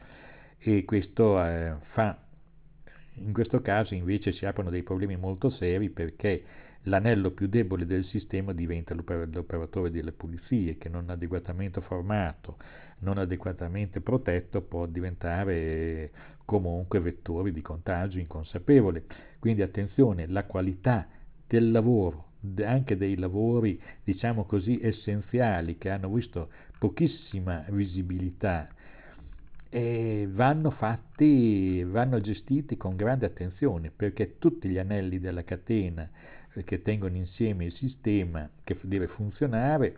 e 0.59 0.85
questo 0.85 1.43
eh, 1.43 1.75
fa 1.91 2.17
in 3.15 3.33
questo 3.33 3.61
caso 3.61 3.93
invece 3.93 4.31
si 4.31 4.45
aprono 4.45 4.69
dei 4.69 4.81
problemi 4.81 5.17
molto 5.17 5.49
seri 5.49 5.89
perché 5.89 6.43
l'anello 6.83 7.31
più 7.31 7.47
debole 7.47 7.85
del 7.85 8.05
sistema 8.05 8.53
diventa 8.53 8.93
l'operatore 8.93 9.91
delle 9.91 10.11
pulizie 10.11 10.77
che 10.77 10.89
non 10.89 11.09
adeguatamente 11.09 11.81
formato, 11.81 12.57
non 12.99 13.17
adeguatamente 13.17 14.01
protetto 14.01 14.61
può 14.61 14.85
diventare 14.85 16.11
comunque 16.45 16.99
vettore 16.99 17.51
di 17.51 17.61
contagio 17.61 18.19
inconsapevole. 18.19 19.03
Quindi 19.39 19.61
attenzione, 19.61 20.27
la 20.27 20.45
qualità 20.45 21.07
del 21.47 21.71
lavoro, 21.71 22.31
anche 22.63 22.97
dei 22.97 23.15
lavori 23.15 23.81
diciamo 24.03 24.43
così 24.45 24.79
essenziali 24.81 25.77
che 25.77 25.89
hanno 25.89 26.09
visto 26.09 26.49
pochissima 26.77 27.63
visibilità 27.69 28.67
eh, 29.69 30.27
vanno 30.29 30.69
fatti, 30.69 31.83
vanno 31.83 32.21
gestiti 32.21 32.77
con 32.77 32.95
grande 32.95 33.25
attenzione 33.25 33.89
perché 33.89 34.37
tutti 34.37 34.69
gli 34.69 34.77
anelli 34.77 35.19
della 35.19 35.43
catena 35.43 36.07
che 36.63 36.81
tengono 36.81 37.15
insieme 37.15 37.65
il 37.65 37.73
sistema 37.73 38.47
che 38.63 38.77
deve 38.81 39.07
funzionare, 39.07 39.95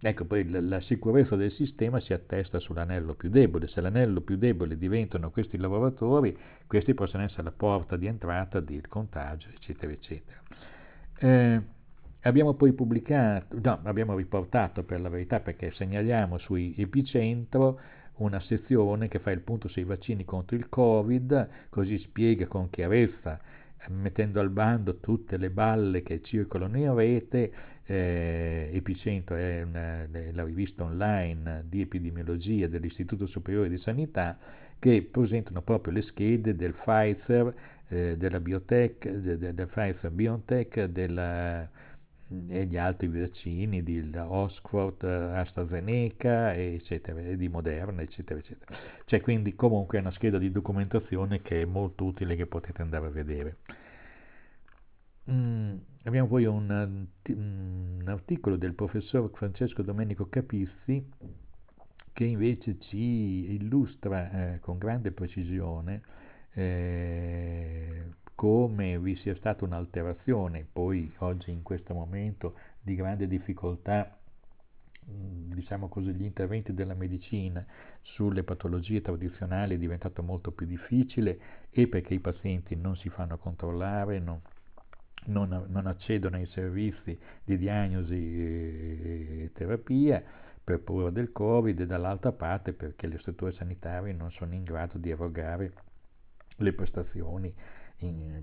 ecco 0.00 0.24
poi 0.24 0.48
la, 0.48 0.60
la 0.60 0.80
sicurezza 0.80 1.36
del 1.36 1.50
sistema 1.52 2.00
si 2.00 2.12
attesta 2.12 2.58
sull'anello 2.58 3.14
più 3.14 3.28
debole, 3.28 3.66
se 3.66 3.80
l'anello 3.80 4.20
più 4.20 4.36
debole 4.36 4.78
diventano 4.78 5.30
questi 5.30 5.56
lavoratori, 5.56 6.36
questi 6.66 6.94
possono 6.94 7.24
essere 7.24 7.44
la 7.44 7.52
porta 7.52 7.96
di 7.96 8.06
entrata 8.06 8.60
del 8.60 8.86
contagio, 8.88 9.48
eccetera, 9.48 9.92
eccetera. 9.92 10.40
Eh, 11.18 11.62
abbiamo 12.22 12.54
poi 12.54 12.72
pubblicato, 12.72 13.58
no, 13.60 13.80
abbiamo 13.82 14.16
riportato 14.16 14.84
per 14.84 15.00
la 15.00 15.08
verità 15.08 15.40
perché 15.40 15.72
segnaliamo 15.72 16.38
su 16.38 16.54
Epicentro 16.54 17.80
una 18.16 18.40
sezione 18.40 19.08
che 19.08 19.18
fa 19.18 19.30
il 19.30 19.40
punto 19.40 19.68
sui 19.68 19.84
vaccini 19.84 20.24
contro 20.24 20.56
il 20.56 20.68
Covid, 20.68 21.48
così 21.70 21.98
spiega 21.98 22.46
con 22.46 22.70
chiarezza 22.70 23.40
mettendo 23.88 24.40
al 24.40 24.50
bando 24.50 24.96
tutte 24.98 25.36
le 25.36 25.50
balle 25.50 26.02
che 26.02 26.20
circolano. 26.22 26.76
In 26.76 26.94
rete, 26.94 27.52
eh, 27.84 28.70
Epicentro 28.72 29.36
è 29.36 29.62
una, 29.62 30.06
la 30.32 30.44
rivista 30.44 30.84
online 30.84 31.64
di 31.68 31.80
epidemiologia 31.80 32.68
dell'Istituto 32.68 33.26
Superiore 33.26 33.68
di 33.68 33.78
Sanità 33.78 34.38
che 34.78 35.06
presentano 35.08 35.62
proprio 35.62 35.92
le 35.92 36.02
schede 36.02 36.56
del 36.56 36.72
Pfizer, 36.72 37.54
eh, 37.88 38.16
della 38.16 38.40
biotech, 38.40 39.08
de, 39.08 39.38
de, 39.38 39.54
del 39.54 39.66
Pfizer 39.66 40.10
BioNTech, 40.10 40.84
della, 40.86 41.68
e 42.48 42.66
gli 42.66 42.76
altri 42.76 43.08
vaccini 43.08 43.82
di 43.82 44.10
Oxford, 44.14 45.02
AstraZeneca, 45.04 46.54
eccetera, 46.54 47.20
di 47.20 47.48
Moderna, 47.48 48.02
eccetera, 48.02 48.38
eccetera. 48.38 48.76
C'è 49.04 49.20
quindi 49.20 49.54
comunque 49.54 49.98
una 49.98 50.10
scheda 50.10 50.38
di 50.38 50.50
documentazione 50.50 51.42
che 51.42 51.62
è 51.62 51.64
molto 51.64 52.04
utile 52.04 52.36
che 52.36 52.46
potete 52.46 52.82
andare 52.82 53.06
a 53.06 53.10
vedere. 53.10 53.56
Mm, 55.30 55.76
abbiamo 56.04 56.28
poi 56.28 56.44
un, 56.46 57.06
un, 57.28 58.02
articolo 58.06 58.56
del 58.56 58.74
professor 58.74 59.30
Francesco 59.32 59.82
Domenico 59.82 60.28
Capizzi 60.28 61.08
che 62.12 62.24
invece 62.24 62.78
ci 62.80 63.52
illustra 63.54 64.54
eh, 64.54 64.58
con 64.58 64.78
grande 64.78 65.12
precisione 65.12 66.02
eh, 66.54 68.04
come 68.42 68.98
vi 68.98 69.14
sia 69.14 69.36
stata 69.36 69.64
un'alterazione, 69.64 70.66
poi 70.72 71.14
oggi 71.18 71.52
in 71.52 71.62
questo 71.62 71.94
momento 71.94 72.56
di 72.80 72.96
grande 72.96 73.28
difficoltà, 73.28 74.18
mm, 75.08 75.52
diciamo 75.52 75.86
così, 75.86 76.12
gli 76.12 76.24
interventi 76.24 76.74
della 76.74 76.94
medicina 76.94 77.64
sulle 78.00 78.42
patologie 78.42 79.00
tradizionali 79.00 79.76
è 79.76 79.78
diventato 79.78 80.24
molto 80.24 80.50
più 80.50 80.66
difficile 80.66 81.68
e 81.70 81.86
perché 81.86 82.14
i 82.14 82.18
pazienti 82.18 82.74
non 82.74 82.96
si 82.96 83.08
fanno 83.10 83.38
controllare, 83.38 84.18
non, 84.18 84.40
non, 85.26 85.66
non 85.68 85.86
accedono 85.86 86.34
ai 86.34 86.46
servizi 86.46 87.16
di 87.44 87.56
diagnosi 87.56 88.16
e 88.16 89.50
terapia 89.54 90.20
per 90.64 90.80
paura 90.80 91.10
del 91.10 91.30
Covid 91.30 91.78
e 91.78 91.86
dall'altra 91.86 92.32
parte 92.32 92.72
perché 92.72 93.06
le 93.06 93.18
strutture 93.18 93.52
sanitarie 93.52 94.12
non 94.12 94.32
sono 94.32 94.52
in 94.52 94.64
grado 94.64 94.98
di 94.98 95.10
erogare 95.10 95.72
le 96.56 96.72
prestazioni 96.72 97.54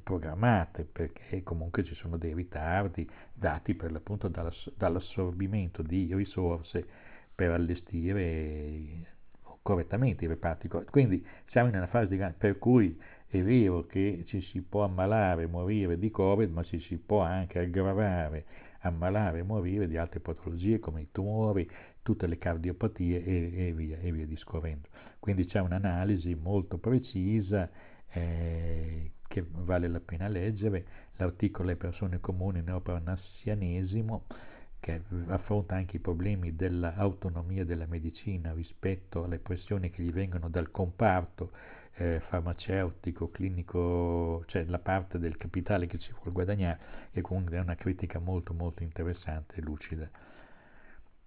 programmate 0.03 0.83
perché 0.83 1.43
comunque 1.43 1.83
ci 1.83 1.95
sono 1.95 2.17
dei 2.17 2.33
ritardi 2.33 3.09
dati 3.33 3.73
per 3.73 3.91
l'appunto 3.91 4.27
dall'assorbimento 4.27 5.81
di 5.81 6.13
risorse 6.13 6.85
per 7.33 7.51
allestire 7.51 9.17
correttamente 9.61 10.25
i 10.25 10.27
reparti. 10.27 10.67
Quindi 10.89 11.25
siamo 11.51 11.69
in 11.69 11.75
una 11.75 11.87
fase 11.87 12.15
di, 12.15 12.33
per 12.37 12.57
cui 12.57 12.99
è 13.27 13.41
vero 13.41 13.85
che 13.85 14.23
ci 14.25 14.41
si 14.41 14.61
può 14.61 14.83
ammalare 14.83 15.43
e 15.43 15.47
morire 15.47 15.99
di 15.99 16.09
Covid, 16.09 16.51
ma 16.51 16.63
ci 16.63 16.79
si 16.79 16.97
può 16.97 17.21
anche 17.21 17.59
aggravare, 17.59 18.45
ammalare 18.81 19.39
e 19.39 19.43
morire 19.43 19.87
di 19.87 19.97
altre 19.97 20.19
patologie 20.19 20.79
come 20.79 21.01
i 21.01 21.07
tumori, 21.11 21.69
tutte 22.01 22.25
le 22.25 22.37
cardiopatie 22.37 23.23
e, 23.23 23.67
e, 23.67 23.73
via, 23.73 23.99
e 23.99 24.11
via 24.11 24.25
discorrendo. 24.25 24.87
Quindi 25.19 25.45
c'è 25.45 25.59
un'analisi 25.59 26.33
molto 26.33 26.77
precisa 26.77 27.69
eh, 28.11 29.11
che 29.29 29.45
vale 29.47 29.87
la 29.87 29.99
pena 29.99 30.27
leggere, 30.27 30.85
l'articolo 31.17 31.69
Le 31.69 31.75
persone 31.75 32.19
comuni 32.19 32.61
neoplanassianesimo, 32.61 34.23
che 34.79 35.01
affronta 35.27 35.75
anche 35.75 35.97
i 35.97 35.99
problemi 35.99 36.55
dell'autonomia 36.55 37.63
della 37.63 37.85
medicina 37.85 38.53
rispetto 38.53 39.23
alle 39.23 39.37
pressioni 39.37 39.91
che 39.91 40.01
gli 40.01 40.11
vengono 40.11 40.49
dal 40.49 40.71
comparto 40.71 41.51
eh, 41.95 42.21
farmaceutico, 42.27 43.29
clinico, 43.29 44.43
cioè 44.47 44.63
la 44.63 44.79
parte 44.79 45.19
del 45.19 45.37
capitale 45.37 45.85
che 45.85 45.99
ci 45.99 46.11
vuole 46.11 46.31
guadagnare, 46.31 46.79
e 47.11 47.21
comunque 47.21 47.57
è 47.57 47.59
una 47.59 47.75
critica 47.75 48.17
molto 48.17 48.53
molto 48.53 48.81
interessante 48.81 49.57
e 49.57 49.61
lucida. 49.61 50.09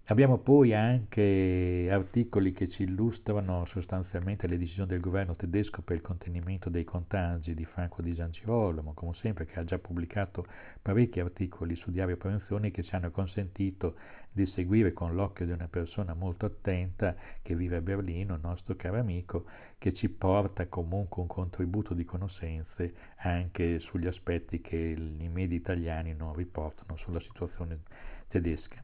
Abbiamo 0.07 0.37
poi 0.37 0.73
anche 0.73 1.87
articoli 1.89 2.51
che 2.51 2.67
ci 2.67 2.83
illustrano 2.83 3.63
sostanzialmente 3.67 4.47
le 4.47 4.57
decisioni 4.57 4.89
del 4.89 4.99
governo 4.99 5.33
tedesco 5.37 5.81
per 5.81 5.95
il 5.95 6.01
contenimento 6.01 6.69
dei 6.69 6.83
contagi 6.83 7.53
di 7.53 7.63
Franco 7.63 8.01
Di 8.01 8.13
Giancirolamo, 8.13 8.93
come 8.93 9.13
sempre 9.21 9.45
che 9.45 9.57
ha 9.59 9.63
già 9.63 9.79
pubblicato 9.79 10.45
parecchi 10.81 11.21
articoli 11.21 11.75
su 11.75 11.89
Diario 11.89 12.17
Prevenzione 12.17 12.69
che 12.69 12.83
ci 12.83 12.93
hanno 12.93 13.11
consentito 13.11 13.95
di 14.29 14.45
seguire 14.47 14.91
con 14.91 15.15
l'occhio 15.15 15.45
di 15.45 15.53
una 15.53 15.69
persona 15.69 16.13
molto 16.13 16.47
attenta 16.47 17.15
che 17.41 17.55
vive 17.55 17.77
a 17.77 17.81
Berlino, 17.81 18.35
il 18.35 18.41
nostro 18.43 18.75
caro 18.75 18.99
amico, 18.99 19.45
che 19.77 19.93
ci 19.93 20.09
porta 20.09 20.67
comunque 20.67 21.21
un 21.21 21.29
contributo 21.29 21.93
di 21.93 22.03
conoscenze 22.03 22.93
anche 23.19 23.79
sugli 23.79 24.07
aspetti 24.07 24.59
che 24.59 24.75
i 24.75 25.29
media 25.29 25.55
italiani 25.55 26.13
non 26.13 26.33
riportano 26.35 26.97
sulla 26.97 27.21
situazione 27.21 27.79
tedesca. 28.27 28.82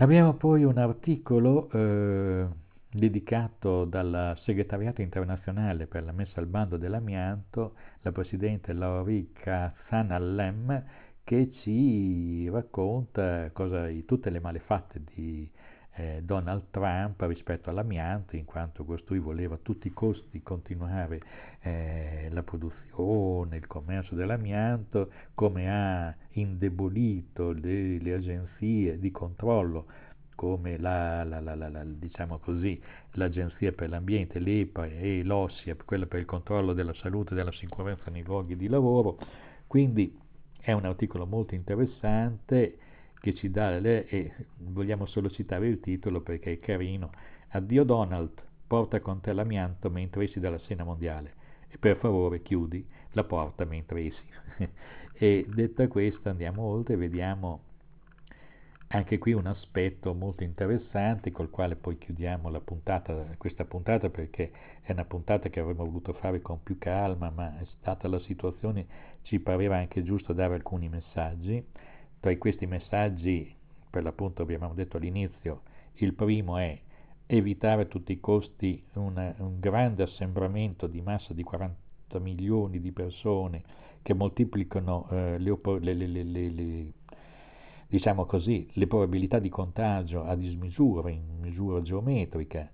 Abbiamo 0.00 0.32
poi 0.32 0.64
un 0.64 0.78
articolo 0.78 1.68
eh, 1.72 2.46
dedicato 2.90 3.84
dal 3.84 4.34
segretariato 4.40 5.02
internazionale 5.02 5.86
per 5.86 6.04
la 6.04 6.12
messa 6.12 6.40
al 6.40 6.46
bando 6.46 6.78
dell'amianto, 6.78 7.74
la 8.00 8.10
presidente 8.10 8.72
Laurica 8.72 9.74
Zanallem, 9.88 10.84
che 11.22 11.52
ci 11.52 12.48
racconta 12.48 13.50
cosa, 13.52 13.88
tutte 14.06 14.30
le 14.30 14.40
malefatte 14.40 15.02
di 15.14 15.46
eh, 15.94 16.20
Donald 16.22 16.64
Trump 16.70 17.20
rispetto 17.22 17.70
all'amianto, 17.70 18.36
in 18.36 18.44
quanto 18.44 18.84
costui 18.84 19.18
voleva 19.18 19.56
a 19.56 19.58
tutti 19.60 19.88
i 19.88 19.92
costi 19.92 20.42
continuare 20.42 21.20
eh, 21.60 22.28
la 22.30 22.42
produzione, 22.42 23.56
il 23.56 23.66
commercio 23.66 24.14
dell'amianto, 24.14 25.10
come 25.34 25.70
ha 25.70 26.14
indebolito 26.32 27.52
le, 27.52 27.98
le 27.98 28.12
agenzie 28.14 28.98
di 28.98 29.10
controllo 29.10 29.86
come 30.40 30.78
la, 30.78 31.22
la, 31.22 31.38
la, 31.40 31.84
diciamo 31.84 32.38
così, 32.38 32.80
l'Agenzia 33.10 33.72
per 33.72 33.90
l'Ambiente, 33.90 34.38
l'EPA 34.38 34.86
e 34.86 35.22
l'OSSIA, 35.22 35.76
quella 35.84 36.06
per 36.06 36.20
il 36.20 36.24
controllo 36.24 36.72
della 36.72 36.94
salute 36.94 37.34
e 37.34 37.36
della 37.36 37.52
sicurezza 37.52 38.10
nei 38.10 38.22
luoghi 38.22 38.56
di 38.56 38.66
lavoro. 38.66 39.18
Quindi 39.66 40.18
è 40.58 40.72
un 40.72 40.86
articolo 40.86 41.26
molto 41.26 41.54
interessante 41.54 42.78
che 43.20 43.34
ci 43.34 43.50
dà, 43.50 43.78
le, 43.78 44.06
e 44.06 44.32
vogliamo 44.56 45.06
solo 45.06 45.30
citare 45.30 45.68
il 45.68 45.80
titolo 45.80 46.20
perché 46.20 46.52
è 46.52 46.58
carino, 46.58 47.10
Addio 47.50 47.84
Donald, 47.84 48.42
porta 48.66 49.00
con 49.00 49.20
te 49.20 49.32
l'amianto 49.32 49.90
mentre 49.90 50.24
esci 50.24 50.40
dalla 50.40 50.58
scena 50.58 50.84
mondiale 50.84 51.34
e 51.68 51.78
per 51.78 51.96
favore 51.96 52.42
chiudi 52.42 52.84
la 53.12 53.24
porta 53.24 53.64
mentre 53.64 54.06
esci. 54.06 54.24
e 55.12 55.46
detta 55.48 55.86
questa 55.88 56.30
andiamo 56.30 56.62
oltre 56.62 56.94
e 56.94 56.96
vediamo 56.96 57.60
anche 58.92 59.18
qui 59.18 59.32
un 59.32 59.46
aspetto 59.46 60.14
molto 60.14 60.42
interessante 60.42 61.30
col 61.30 61.50
quale 61.50 61.76
poi 61.76 61.96
chiudiamo 61.96 62.50
puntata, 62.60 63.24
questa 63.36 63.64
puntata 63.64 64.08
perché 64.08 64.50
è 64.82 64.90
una 64.90 65.04
puntata 65.04 65.48
che 65.48 65.60
avremmo 65.60 65.84
voluto 65.84 66.12
fare 66.14 66.42
con 66.42 66.60
più 66.62 66.76
calma, 66.76 67.30
ma 67.30 67.56
è 67.60 67.64
stata 67.78 68.08
la 68.08 68.18
situazione, 68.20 68.86
ci 69.22 69.38
pareva 69.38 69.76
anche 69.76 70.02
giusto 70.02 70.32
dare 70.32 70.54
alcuni 70.54 70.88
messaggi. 70.88 71.64
Tra 72.20 72.36
questi 72.36 72.66
messaggi, 72.66 73.50
per 73.88 74.02
l'appunto 74.02 74.42
abbiamo 74.42 74.74
detto 74.74 74.98
all'inizio, 74.98 75.62
il 75.94 76.12
primo 76.12 76.58
è 76.58 76.78
evitare 77.24 77.82
a 77.82 77.86
tutti 77.86 78.12
i 78.12 78.20
costi 78.20 78.84
una, 78.92 79.34
un 79.38 79.58
grande 79.58 80.02
assembramento 80.02 80.86
di 80.86 81.00
massa 81.00 81.32
di 81.32 81.42
40 81.42 82.18
milioni 82.18 82.78
di 82.78 82.92
persone 82.92 83.62
che 84.02 84.12
moltiplicano 84.12 85.08
eh, 85.10 85.38
le, 85.38 85.94
le, 85.94 86.22
le, 86.22 86.92
diciamo 87.86 88.26
così, 88.26 88.68
le 88.74 88.86
probabilità 88.86 89.38
di 89.38 89.48
contagio 89.48 90.22
a 90.24 90.34
dismisura, 90.36 91.08
in 91.08 91.38
misura 91.40 91.80
geometrica, 91.80 92.70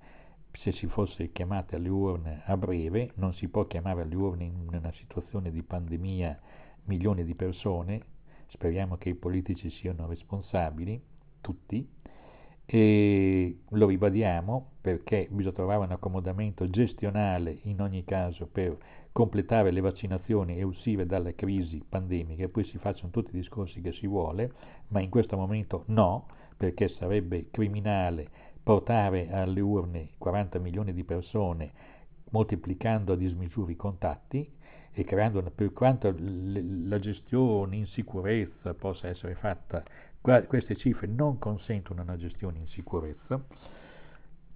se 0.54 0.72
si 0.72 0.88
fosse 0.88 1.30
chiamate 1.30 1.76
alle 1.76 1.88
urne 1.88 2.42
a 2.46 2.56
breve, 2.56 3.12
non 3.14 3.32
si 3.34 3.46
può 3.46 3.64
chiamare 3.66 4.02
alle 4.02 4.16
urne 4.16 4.42
in 4.42 4.68
una 4.72 4.92
situazione 4.92 5.52
di 5.52 5.62
pandemia 5.62 6.40
milioni 6.86 7.24
di 7.24 7.34
persone, 7.36 8.14
speriamo 8.48 8.96
che 8.96 9.10
i 9.10 9.14
politici 9.14 9.70
siano 9.70 10.06
responsabili, 10.06 11.00
tutti, 11.40 11.86
e 12.68 13.58
lo 13.68 13.86
ribadiamo 13.86 14.72
perché 14.80 15.28
bisogna 15.30 15.54
trovare 15.54 15.84
un 15.84 15.92
accomodamento 15.92 16.68
gestionale 16.68 17.60
in 17.62 17.80
ogni 17.80 18.02
caso 18.04 18.46
per 18.46 18.76
completare 19.12 19.70
le 19.70 19.80
vaccinazioni 19.80 20.58
e 20.58 20.64
uscire 20.64 21.06
dalla 21.06 21.32
crisi 21.32 21.82
pandemica. 21.88 22.48
Poi 22.48 22.64
si 22.64 22.76
facciano 22.78 23.10
tutti 23.10 23.30
i 23.30 23.38
discorsi 23.38 23.80
che 23.80 23.92
si 23.92 24.06
vuole, 24.06 24.52
ma 24.88 25.00
in 25.00 25.10
questo 25.10 25.36
momento 25.36 25.84
no, 25.86 26.26
perché 26.56 26.88
sarebbe 26.88 27.46
criminale 27.50 28.28
portare 28.62 29.30
alle 29.30 29.60
urne 29.60 30.10
40 30.18 30.58
milioni 30.58 30.92
di 30.92 31.04
persone 31.04 31.72
moltiplicando 32.30 33.12
a 33.12 33.16
dismisura 33.16 33.70
i 33.70 33.76
contatti 33.76 34.50
e 34.98 35.04
creando, 35.04 35.42
per 35.54 35.74
quanto 35.74 36.14
la 36.18 36.98
gestione 36.98 37.76
in 37.76 37.86
sicurezza 37.88 38.72
possa 38.72 39.08
essere 39.08 39.34
fatta, 39.34 39.84
queste 40.46 40.74
cifre 40.76 41.06
non 41.06 41.38
consentono 41.38 42.00
una 42.00 42.16
gestione 42.16 42.60
in 42.60 42.66
sicurezza 42.68 43.38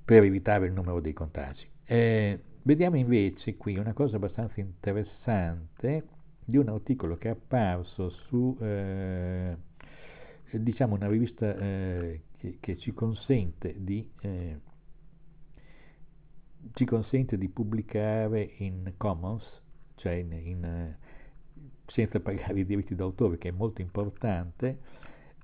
per 0.03 0.23
evitare 0.23 0.65
il 0.65 0.73
numero 0.73 1.01
dei 1.01 1.13
contagi. 1.13 1.69
Eh, 1.85 2.41
vediamo 2.63 2.97
invece 2.97 3.59
qui 3.59 3.77
una 3.77 3.93
cosa 3.93 4.17
abbastanza 4.17 4.61
interessante 4.61 6.07
di 6.43 6.57
un 6.57 6.71
articolo 6.71 7.19
che 7.19 7.29
è 7.29 7.33
apparso 7.33 8.09
su 8.09 8.57
eh, 8.63 9.55
diciamo 10.53 10.95
una 10.95 11.07
rivista 11.07 11.55
eh, 11.55 12.23
che, 12.39 12.57
che, 12.61 12.79
ci 12.79 12.93
consente 12.95 13.75
di 13.77 14.11
eh, 14.23 14.59
ci 16.73 16.85
consente 16.87 17.37
di 17.37 17.49
pubblicare 17.49 18.55
in 18.59 18.95
Commons, 18.97 19.60
cioè 20.01 20.13
in, 20.15 20.33
in, 20.33 20.95
senza 21.87 22.21
pagare 22.21 22.61
i 22.61 22.67
diritti 22.67 22.95
d'autore, 22.95 23.39
che 23.39 23.49
è 23.49 23.53
molto 23.53 23.81
importante, 23.81 24.79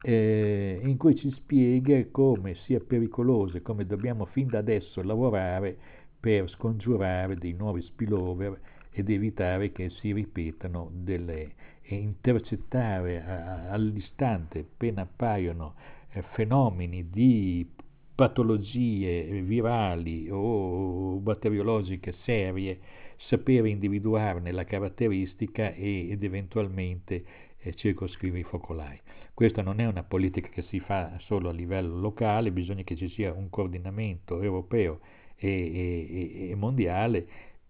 eh, 0.02 0.80
in 0.82 0.96
cui 0.96 1.16
ci 1.16 1.30
spiega 1.30 2.04
come 2.10 2.54
sia 2.64 2.80
pericoloso 2.80 3.56
e 3.56 3.62
come 3.62 3.86
dobbiamo 3.86 4.26
fin 4.26 4.48
da 4.48 4.58
adesso 4.58 5.02
lavorare 5.02 5.76
per 6.18 6.48
scongiurare 6.50 7.36
dei 7.36 7.52
nuovi 7.52 7.82
spillover 7.82 8.58
ed 8.90 9.10
evitare 9.10 9.72
che 9.72 9.90
si 9.90 10.12
ripetano 10.12 10.90
delle 10.92 11.52
e 11.88 11.94
intercettare 11.94 13.22
all'istante 13.68 14.58
appena 14.60 15.02
appaiono 15.02 15.74
eh, 16.10 16.22
fenomeni 16.32 17.08
di 17.10 17.68
patologie 18.14 19.42
virali 19.42 20.28
o 20.30 21.18
batteriologiche 21.18 22.14
serie, 22.24 22.78
sapere 23.16 23.68
individuarne 23.68 24.52
la 24.52 24.64
caratteristica 24.64 25.72
ed 25.74 26.22
eventualmente 26.22 27.24
eh, 27.58 27.74
circoscrivere 27.74 28.40
i 28.40 28.44
focolai. 28.44 29.00
Questa 29.34 29.62
non 29.62 29.80
è 29.80 29.86
una 29.86 30.02
politica 30.02 30.48
che 30.48 30.62
si 30.62 30.80
fa 30.80 31.18
solo 31.20 31.48
a 31.48 31.52
livello 31.52 31.98
locale, 31.98 32.52
bisogna 32.52 32.82
che 32.82 32.96
ci 32.96 33.08
sia 33.08 33.32
un 33.32 33.50
coordinamento 33.50 34.40
europeo 34.40 35.00
e, 35.36 35.48
e, 35.48 36.50
e 36.50 36.54
mondiale 36.54 37.26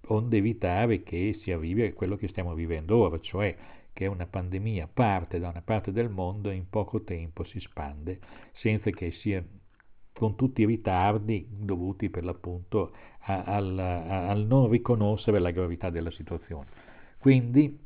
onde 0.08 0.36
evitare 0.36 1.02
che 1.02 1.38
si 1.42 1.50
arrivi 1.50 1.82
a 1.82 1.92
quello 1.92 2.16
che 2.16 2.28
stiamo 2.28 2.54
vivendo 2.54 2.96
ora, 2.96 3.18
cioè 3.20 3.56
che 3.92 4.06
una 4.06 4.26
pandemia 4.26 4.88
parte 4.92 5.38
da 5.38 5.48
una 5.48 5.62
parte 5.62 5.90
del 5.90 6.10
mondo 6.10 6.50
e 6.50 6.54
in 6.54 6.68
poco 6.68 7.02
tempo 7.02 7.44
si 7.44 7.58
spande 7.60 8.20
senza 8.52 8.90
che 8.90 9.10
sia 9.12 9.42
con 10.18 10.34
tutti 10.34 10.62
i 10.62 10.66
ritardi 10.66 11.46
dovuti 11.50 12.08
per 12.08 12.24
l'appunto 12.24 12.92
a, 13.20 13.44
al, 13.44 13.78
a, 13.78 14.28
al, 14.28 14.46
non 14.46 14.70
riconoscere 14.70 15.38
la 15.38 15.50
gravità 15.50 15.90
della 15.90 16.10
situazione. 16.10 16.66
Quindi 17.18 17.78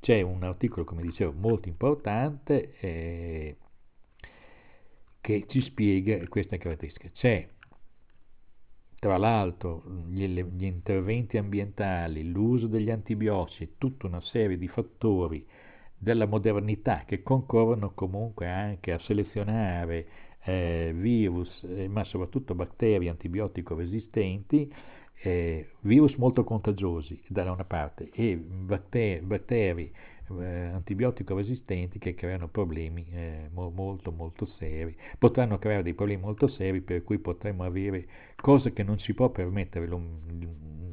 c'è 0.00 0.20
un 0.22 0.44
articolo, 0.44 0.84
come 0.84 1.02
dicevo, 1.02 1.32
molto 1.32 1.68
importante 1.68 2.78
eh, 2.78 3.56
che 5.20 5.44
ci 5.48 5.60
spiega 5.60 6.26
queste 6.28 6.56
caratteristiche. 6.58 7.10
C'è 7.12 7.48
tra 9.00 9.16
l'altro 9.16 9.82
gli, 10.08 10.26
gli, 10.26 10.64
interventi 10.64 11.36
ambientali, 11.38 12.30
l'uso 12.30 12.66
degli 12.66 12.90
antibiotici, 12.90 13.74
tutta 13.78 14.06
una 14.06 14.20
serie 14.20 14.58
di 14.58 14.68
fattori 14.68 15.44
della 15.96 16.26
modernità 16.26 17.04
che 17.06 17.22
concorrono 17.22 17.92
comunque 17.94 18.46
anche 18.46 18.92
a 18.92 18.98
selezionare 19.00 20.28
eh, 20.44 20.92
virus, 20.94 21.62
eh, 21.64 21.88
ma 21.88 22.04
soprattutto 22.04 22.54
batteri 22.54 23.08
antibiotico 23.08 23.74
resistenti, 23.74 24.72
eh, 25.22 25.70
virus 25.80 26.14
molto 26.14 26.44
contagiosi 26.44 27.20
da 27.28 27.50
una 27.50 27.64
parte 27.64 28.10
e 28.12 28.36
batteri, 28.36 29.20
batteri 29.20 29.92
eh, 30.38 30.44
antibiotico 30.44 31.34
resistenti 31.34 31.98
che 31.98 32.14
creano 32.14 32.48
problemi 32.48 33.06
eh, 33.10 33.50
molto 33.52 34.12
molto 34.12 34.46
seri, 34.58 34.96
potranno 35.18 35.58
creare 35.58 35.82
dei 35.82 35.94
problemi 35.94 36.22
molto 36.22 36.48
seri 36.48 36.80
per 36.80 37.02
cui 37.02 37.18
potremmo 37.18 37.64
avere 37.64 38.06
cose 38.36 38.72
che 38.72 38.82
non 38.82 38.98
si 38.98 39.12
può 39.12 39.28
permettere, 39.30 39.88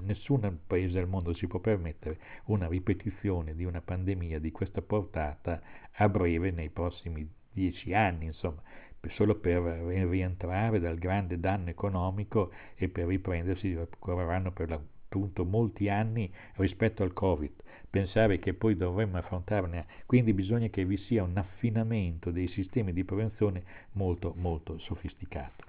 nessun 0.01 0.59
paese 0.65 0.99
al 0.99 1.07
mondo 1.07 1.33
si 1.33 1.47
può 1.47 1.59
permettere 1.59 2.17
una 2.45 2.67
ripetizione 2.67 3.55
di 3.55 3.63
una 3.63 3.81
pandemia 3.81 4.39
di 4.39 4.51
questa 4.51 4.81
portata 4.81 5.61
a 5.93 6.09
breve 6.09 6.51
nei 6.51 6.69
prossimi 6.69 7.29
dieci 7.57 7.93
anni, 7.93 8.25
insomma, 8.25 8.61
solo 9.09 9.35
per 9.35 9.61
rientrare 9.61 10.79
dal 10.79 10.97
grande 10.97 11.39
danno 11.39 11.69
economico 11.69 12.51
e 12.75 12.87
per 12.87 13.07
riprendersi 13.07 13.73
occorreranno 13.73 14.51
per 14.51 14.69
l'appunto 14.69 15.43
molti 15.43 15.89
anni 15.89 16.31
rispetto 16.55 17.01
al 17.01 17.13
Covid 17.13 17.51
pensare 17.89 18.37
che 18.37 18.53
poi 18.53 18.75
dovremmo 18.75 19.17
affrontarne, 19.17 19.85
quindi 20.05 20.33
bisogna 20.33 20.67
che 20.67 20.85
vi 20.85 20.97
sia 20.97 21.23
un 21.23 21.37
affinamento 21.37 22.29
dei 22.29 22.47
sistemi 22.47 22.93
di 22.93 23.03
prevenzione 23.03 23.63
molto 23.93 24.33
molto 24.35 24.77
sofisticato. 24.79 25.63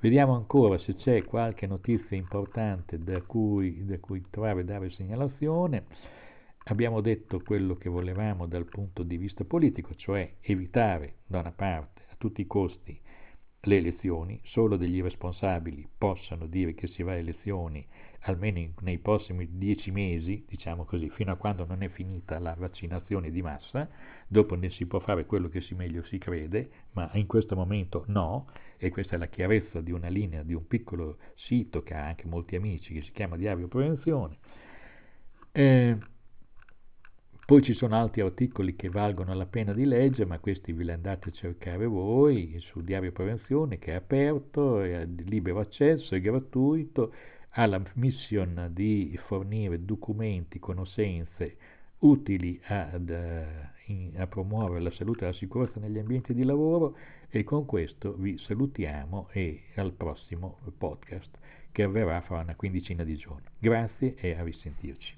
Vediamo 0.00 0.34
ancora 0.34 0.78
se 0.78 0.94
c'è 0.94 1.24
qualche 1.24 1.66
notizia 1.66 2.16
importante 2.16 3.02
da 3.02 3.20
cui, 3.22 3.84
da 3.84 3.98
cui 3.98 4.24
trovare 4.30 4.64
dare 4.64 4.90
segnalazione. 4.90 5.84
Abbiamo 6.70 7.00
detto 7.00 7.40
quello 7.40 7.76
che 7.76 7.88
volevamo 7.88 8.46
dal 8.46 8.66
punto 8.66 9.02
di 9.02 9.16
vista 9.16 9.42
politico, 9.44 9.94
cioè 9.94 10.34
evitare 10.42 11.14
da 11.26 11.40
una 11.40 11.50
parte 11.50 12.02
a 12.10 12.14
tutti 12.18 12.42
i 12.42 12.46
costi 12.46 13.00
le 13.60 13.76
elezioni, 13.76 14.38
solo 14.44 14.76
degli 14.76 15.00
responsabili 15.00 15.88
possano 15.96 16.46
dire 16.46 16.74
che 16.74 16.86
si 16.86 17.02
va 17.02 17.12
a 17.12 17.16
elezioni 17.16 17.86
almeno 18.22 18.58
in, 18.58 18.72
nei 18.80 18.98
prossimi 18.98 19.48
dieci 19.50 19.90
mesi, 19.90 20.44
diciamo 20.46 20.84
così, 20.84 21.08
fino 21.08 21.32
a 21.32 21.36
quando 21.36 21.64
non 21.64 21.82
è 21.82 21.88
finita 21.88 22.38
la 22.38 22.54
vaccinazione 22.54 23.30
di 23.30 23.40
massa, 23.40 23.88
dopo 24.26 24.54
ne 24.54 24.68
si 24.68 24.84
può 24.84 24.98
fare 25.00 25.24
quello 25.24 25.48
che 25.48 25.62
si 25.62 25.74
meglio 25.74 26.02
si 26.04 26.18
crede, 26.18 26.70
ma 26.92 27.08
in 27.14 27.26
questo 27.26 27.56
momento 27.56 28.04
no, 28.08 28.48
e 28.76 28.90
questa 28.90 29.16
è 29.16 29.18
la 29.18 29.28
chiarezza 29.28 29.80
di 29.80 29.90
una 29.90 30.08
linea 30.08 30.42
di 30.42 30.52
un 30.52 30.66
piccolo 30.66 31.16
sito 31.34 31.82
che 31.82 31.94
ha 31.94 32.08
anche 32.08 32.26
molti 32.26 32.56
amici, 32.56 32.92
che 32.92 33.00
si 33.00 33.12
chiama 33.12 33.38
Diario 33.38 33.68
Prevenzione. 33.68 34.36
Eh, 35.50 35.96
poi 37.48 37.62
ci 37.62 37.72
sono 37.72 37.96
altri 37.96 38.20
articoli 38.20 38.76
che 38.76 38.90
valgono 38.90 39.32
la 39.32 39.46
pena 39.46 39.72
di 39.72 39.86
leggere, 39.86 40.26
ma 40.26 40.38
questi 40.38 40.70
ve 40.74 40.84
li 40.84 40.92
andate 40.92 41.30
a 41.30 41.32
cercare 41.32 41.86
voi 41.86 42.54
su 42.60 42.82
Diario 42.82 43.10
Prevenzione 43.10 43.78
che 43.78 43.92
è 43.92 43.94
aperto, 43.94 44.82
è 44.82 45.06
di 45.06 45.24
libero 45.24 45.58
accesso, 45.58 46.14
è 46.14 46.20
gratuito, 46.20 47.10
ha 47.52 47.64
la 47.64 47.82
missione 47.94 48.70
di 48.74 49.18
fornire 49.24 49.82
documenti, 49.82 50.58
conoscenze 50.58 51.56
utili 52.00 52.60
ad, 52.64 53.08
in, 53.86 54.12
a 54.18 54.26
promuovere 54.26 54.82
la 54.82 54.90
salute 54.90 55.24
e 55.24 55.28
la 55.28 55.32
sicurezza 55.32 55.80
negli 55.80 55.98
ambienti 55.98 56.34
di 56.34 56.44
lavoro 56.44 56.98
e 57.30 57.44
con 57.44 57.64
questo 57.64 58.12
vi 58.12 58.36
salutiamo 58.36 59.30
e 59.32 59.62
al 59.76 59.92
prossimo 59.92 60.58
podcast 60.76 61.30
che 61.72 61.82
avverrà 61.82 62.20
fra 62.20 62.40
una 62.40 62.54
quindicina 62.54 63.04
di 63.04 63.16
giorni. 63.16 63.46
Grazie 63.58 64.16
e 64.16 64.36
a 64.36 64.42
risentirci. 64.42 65.17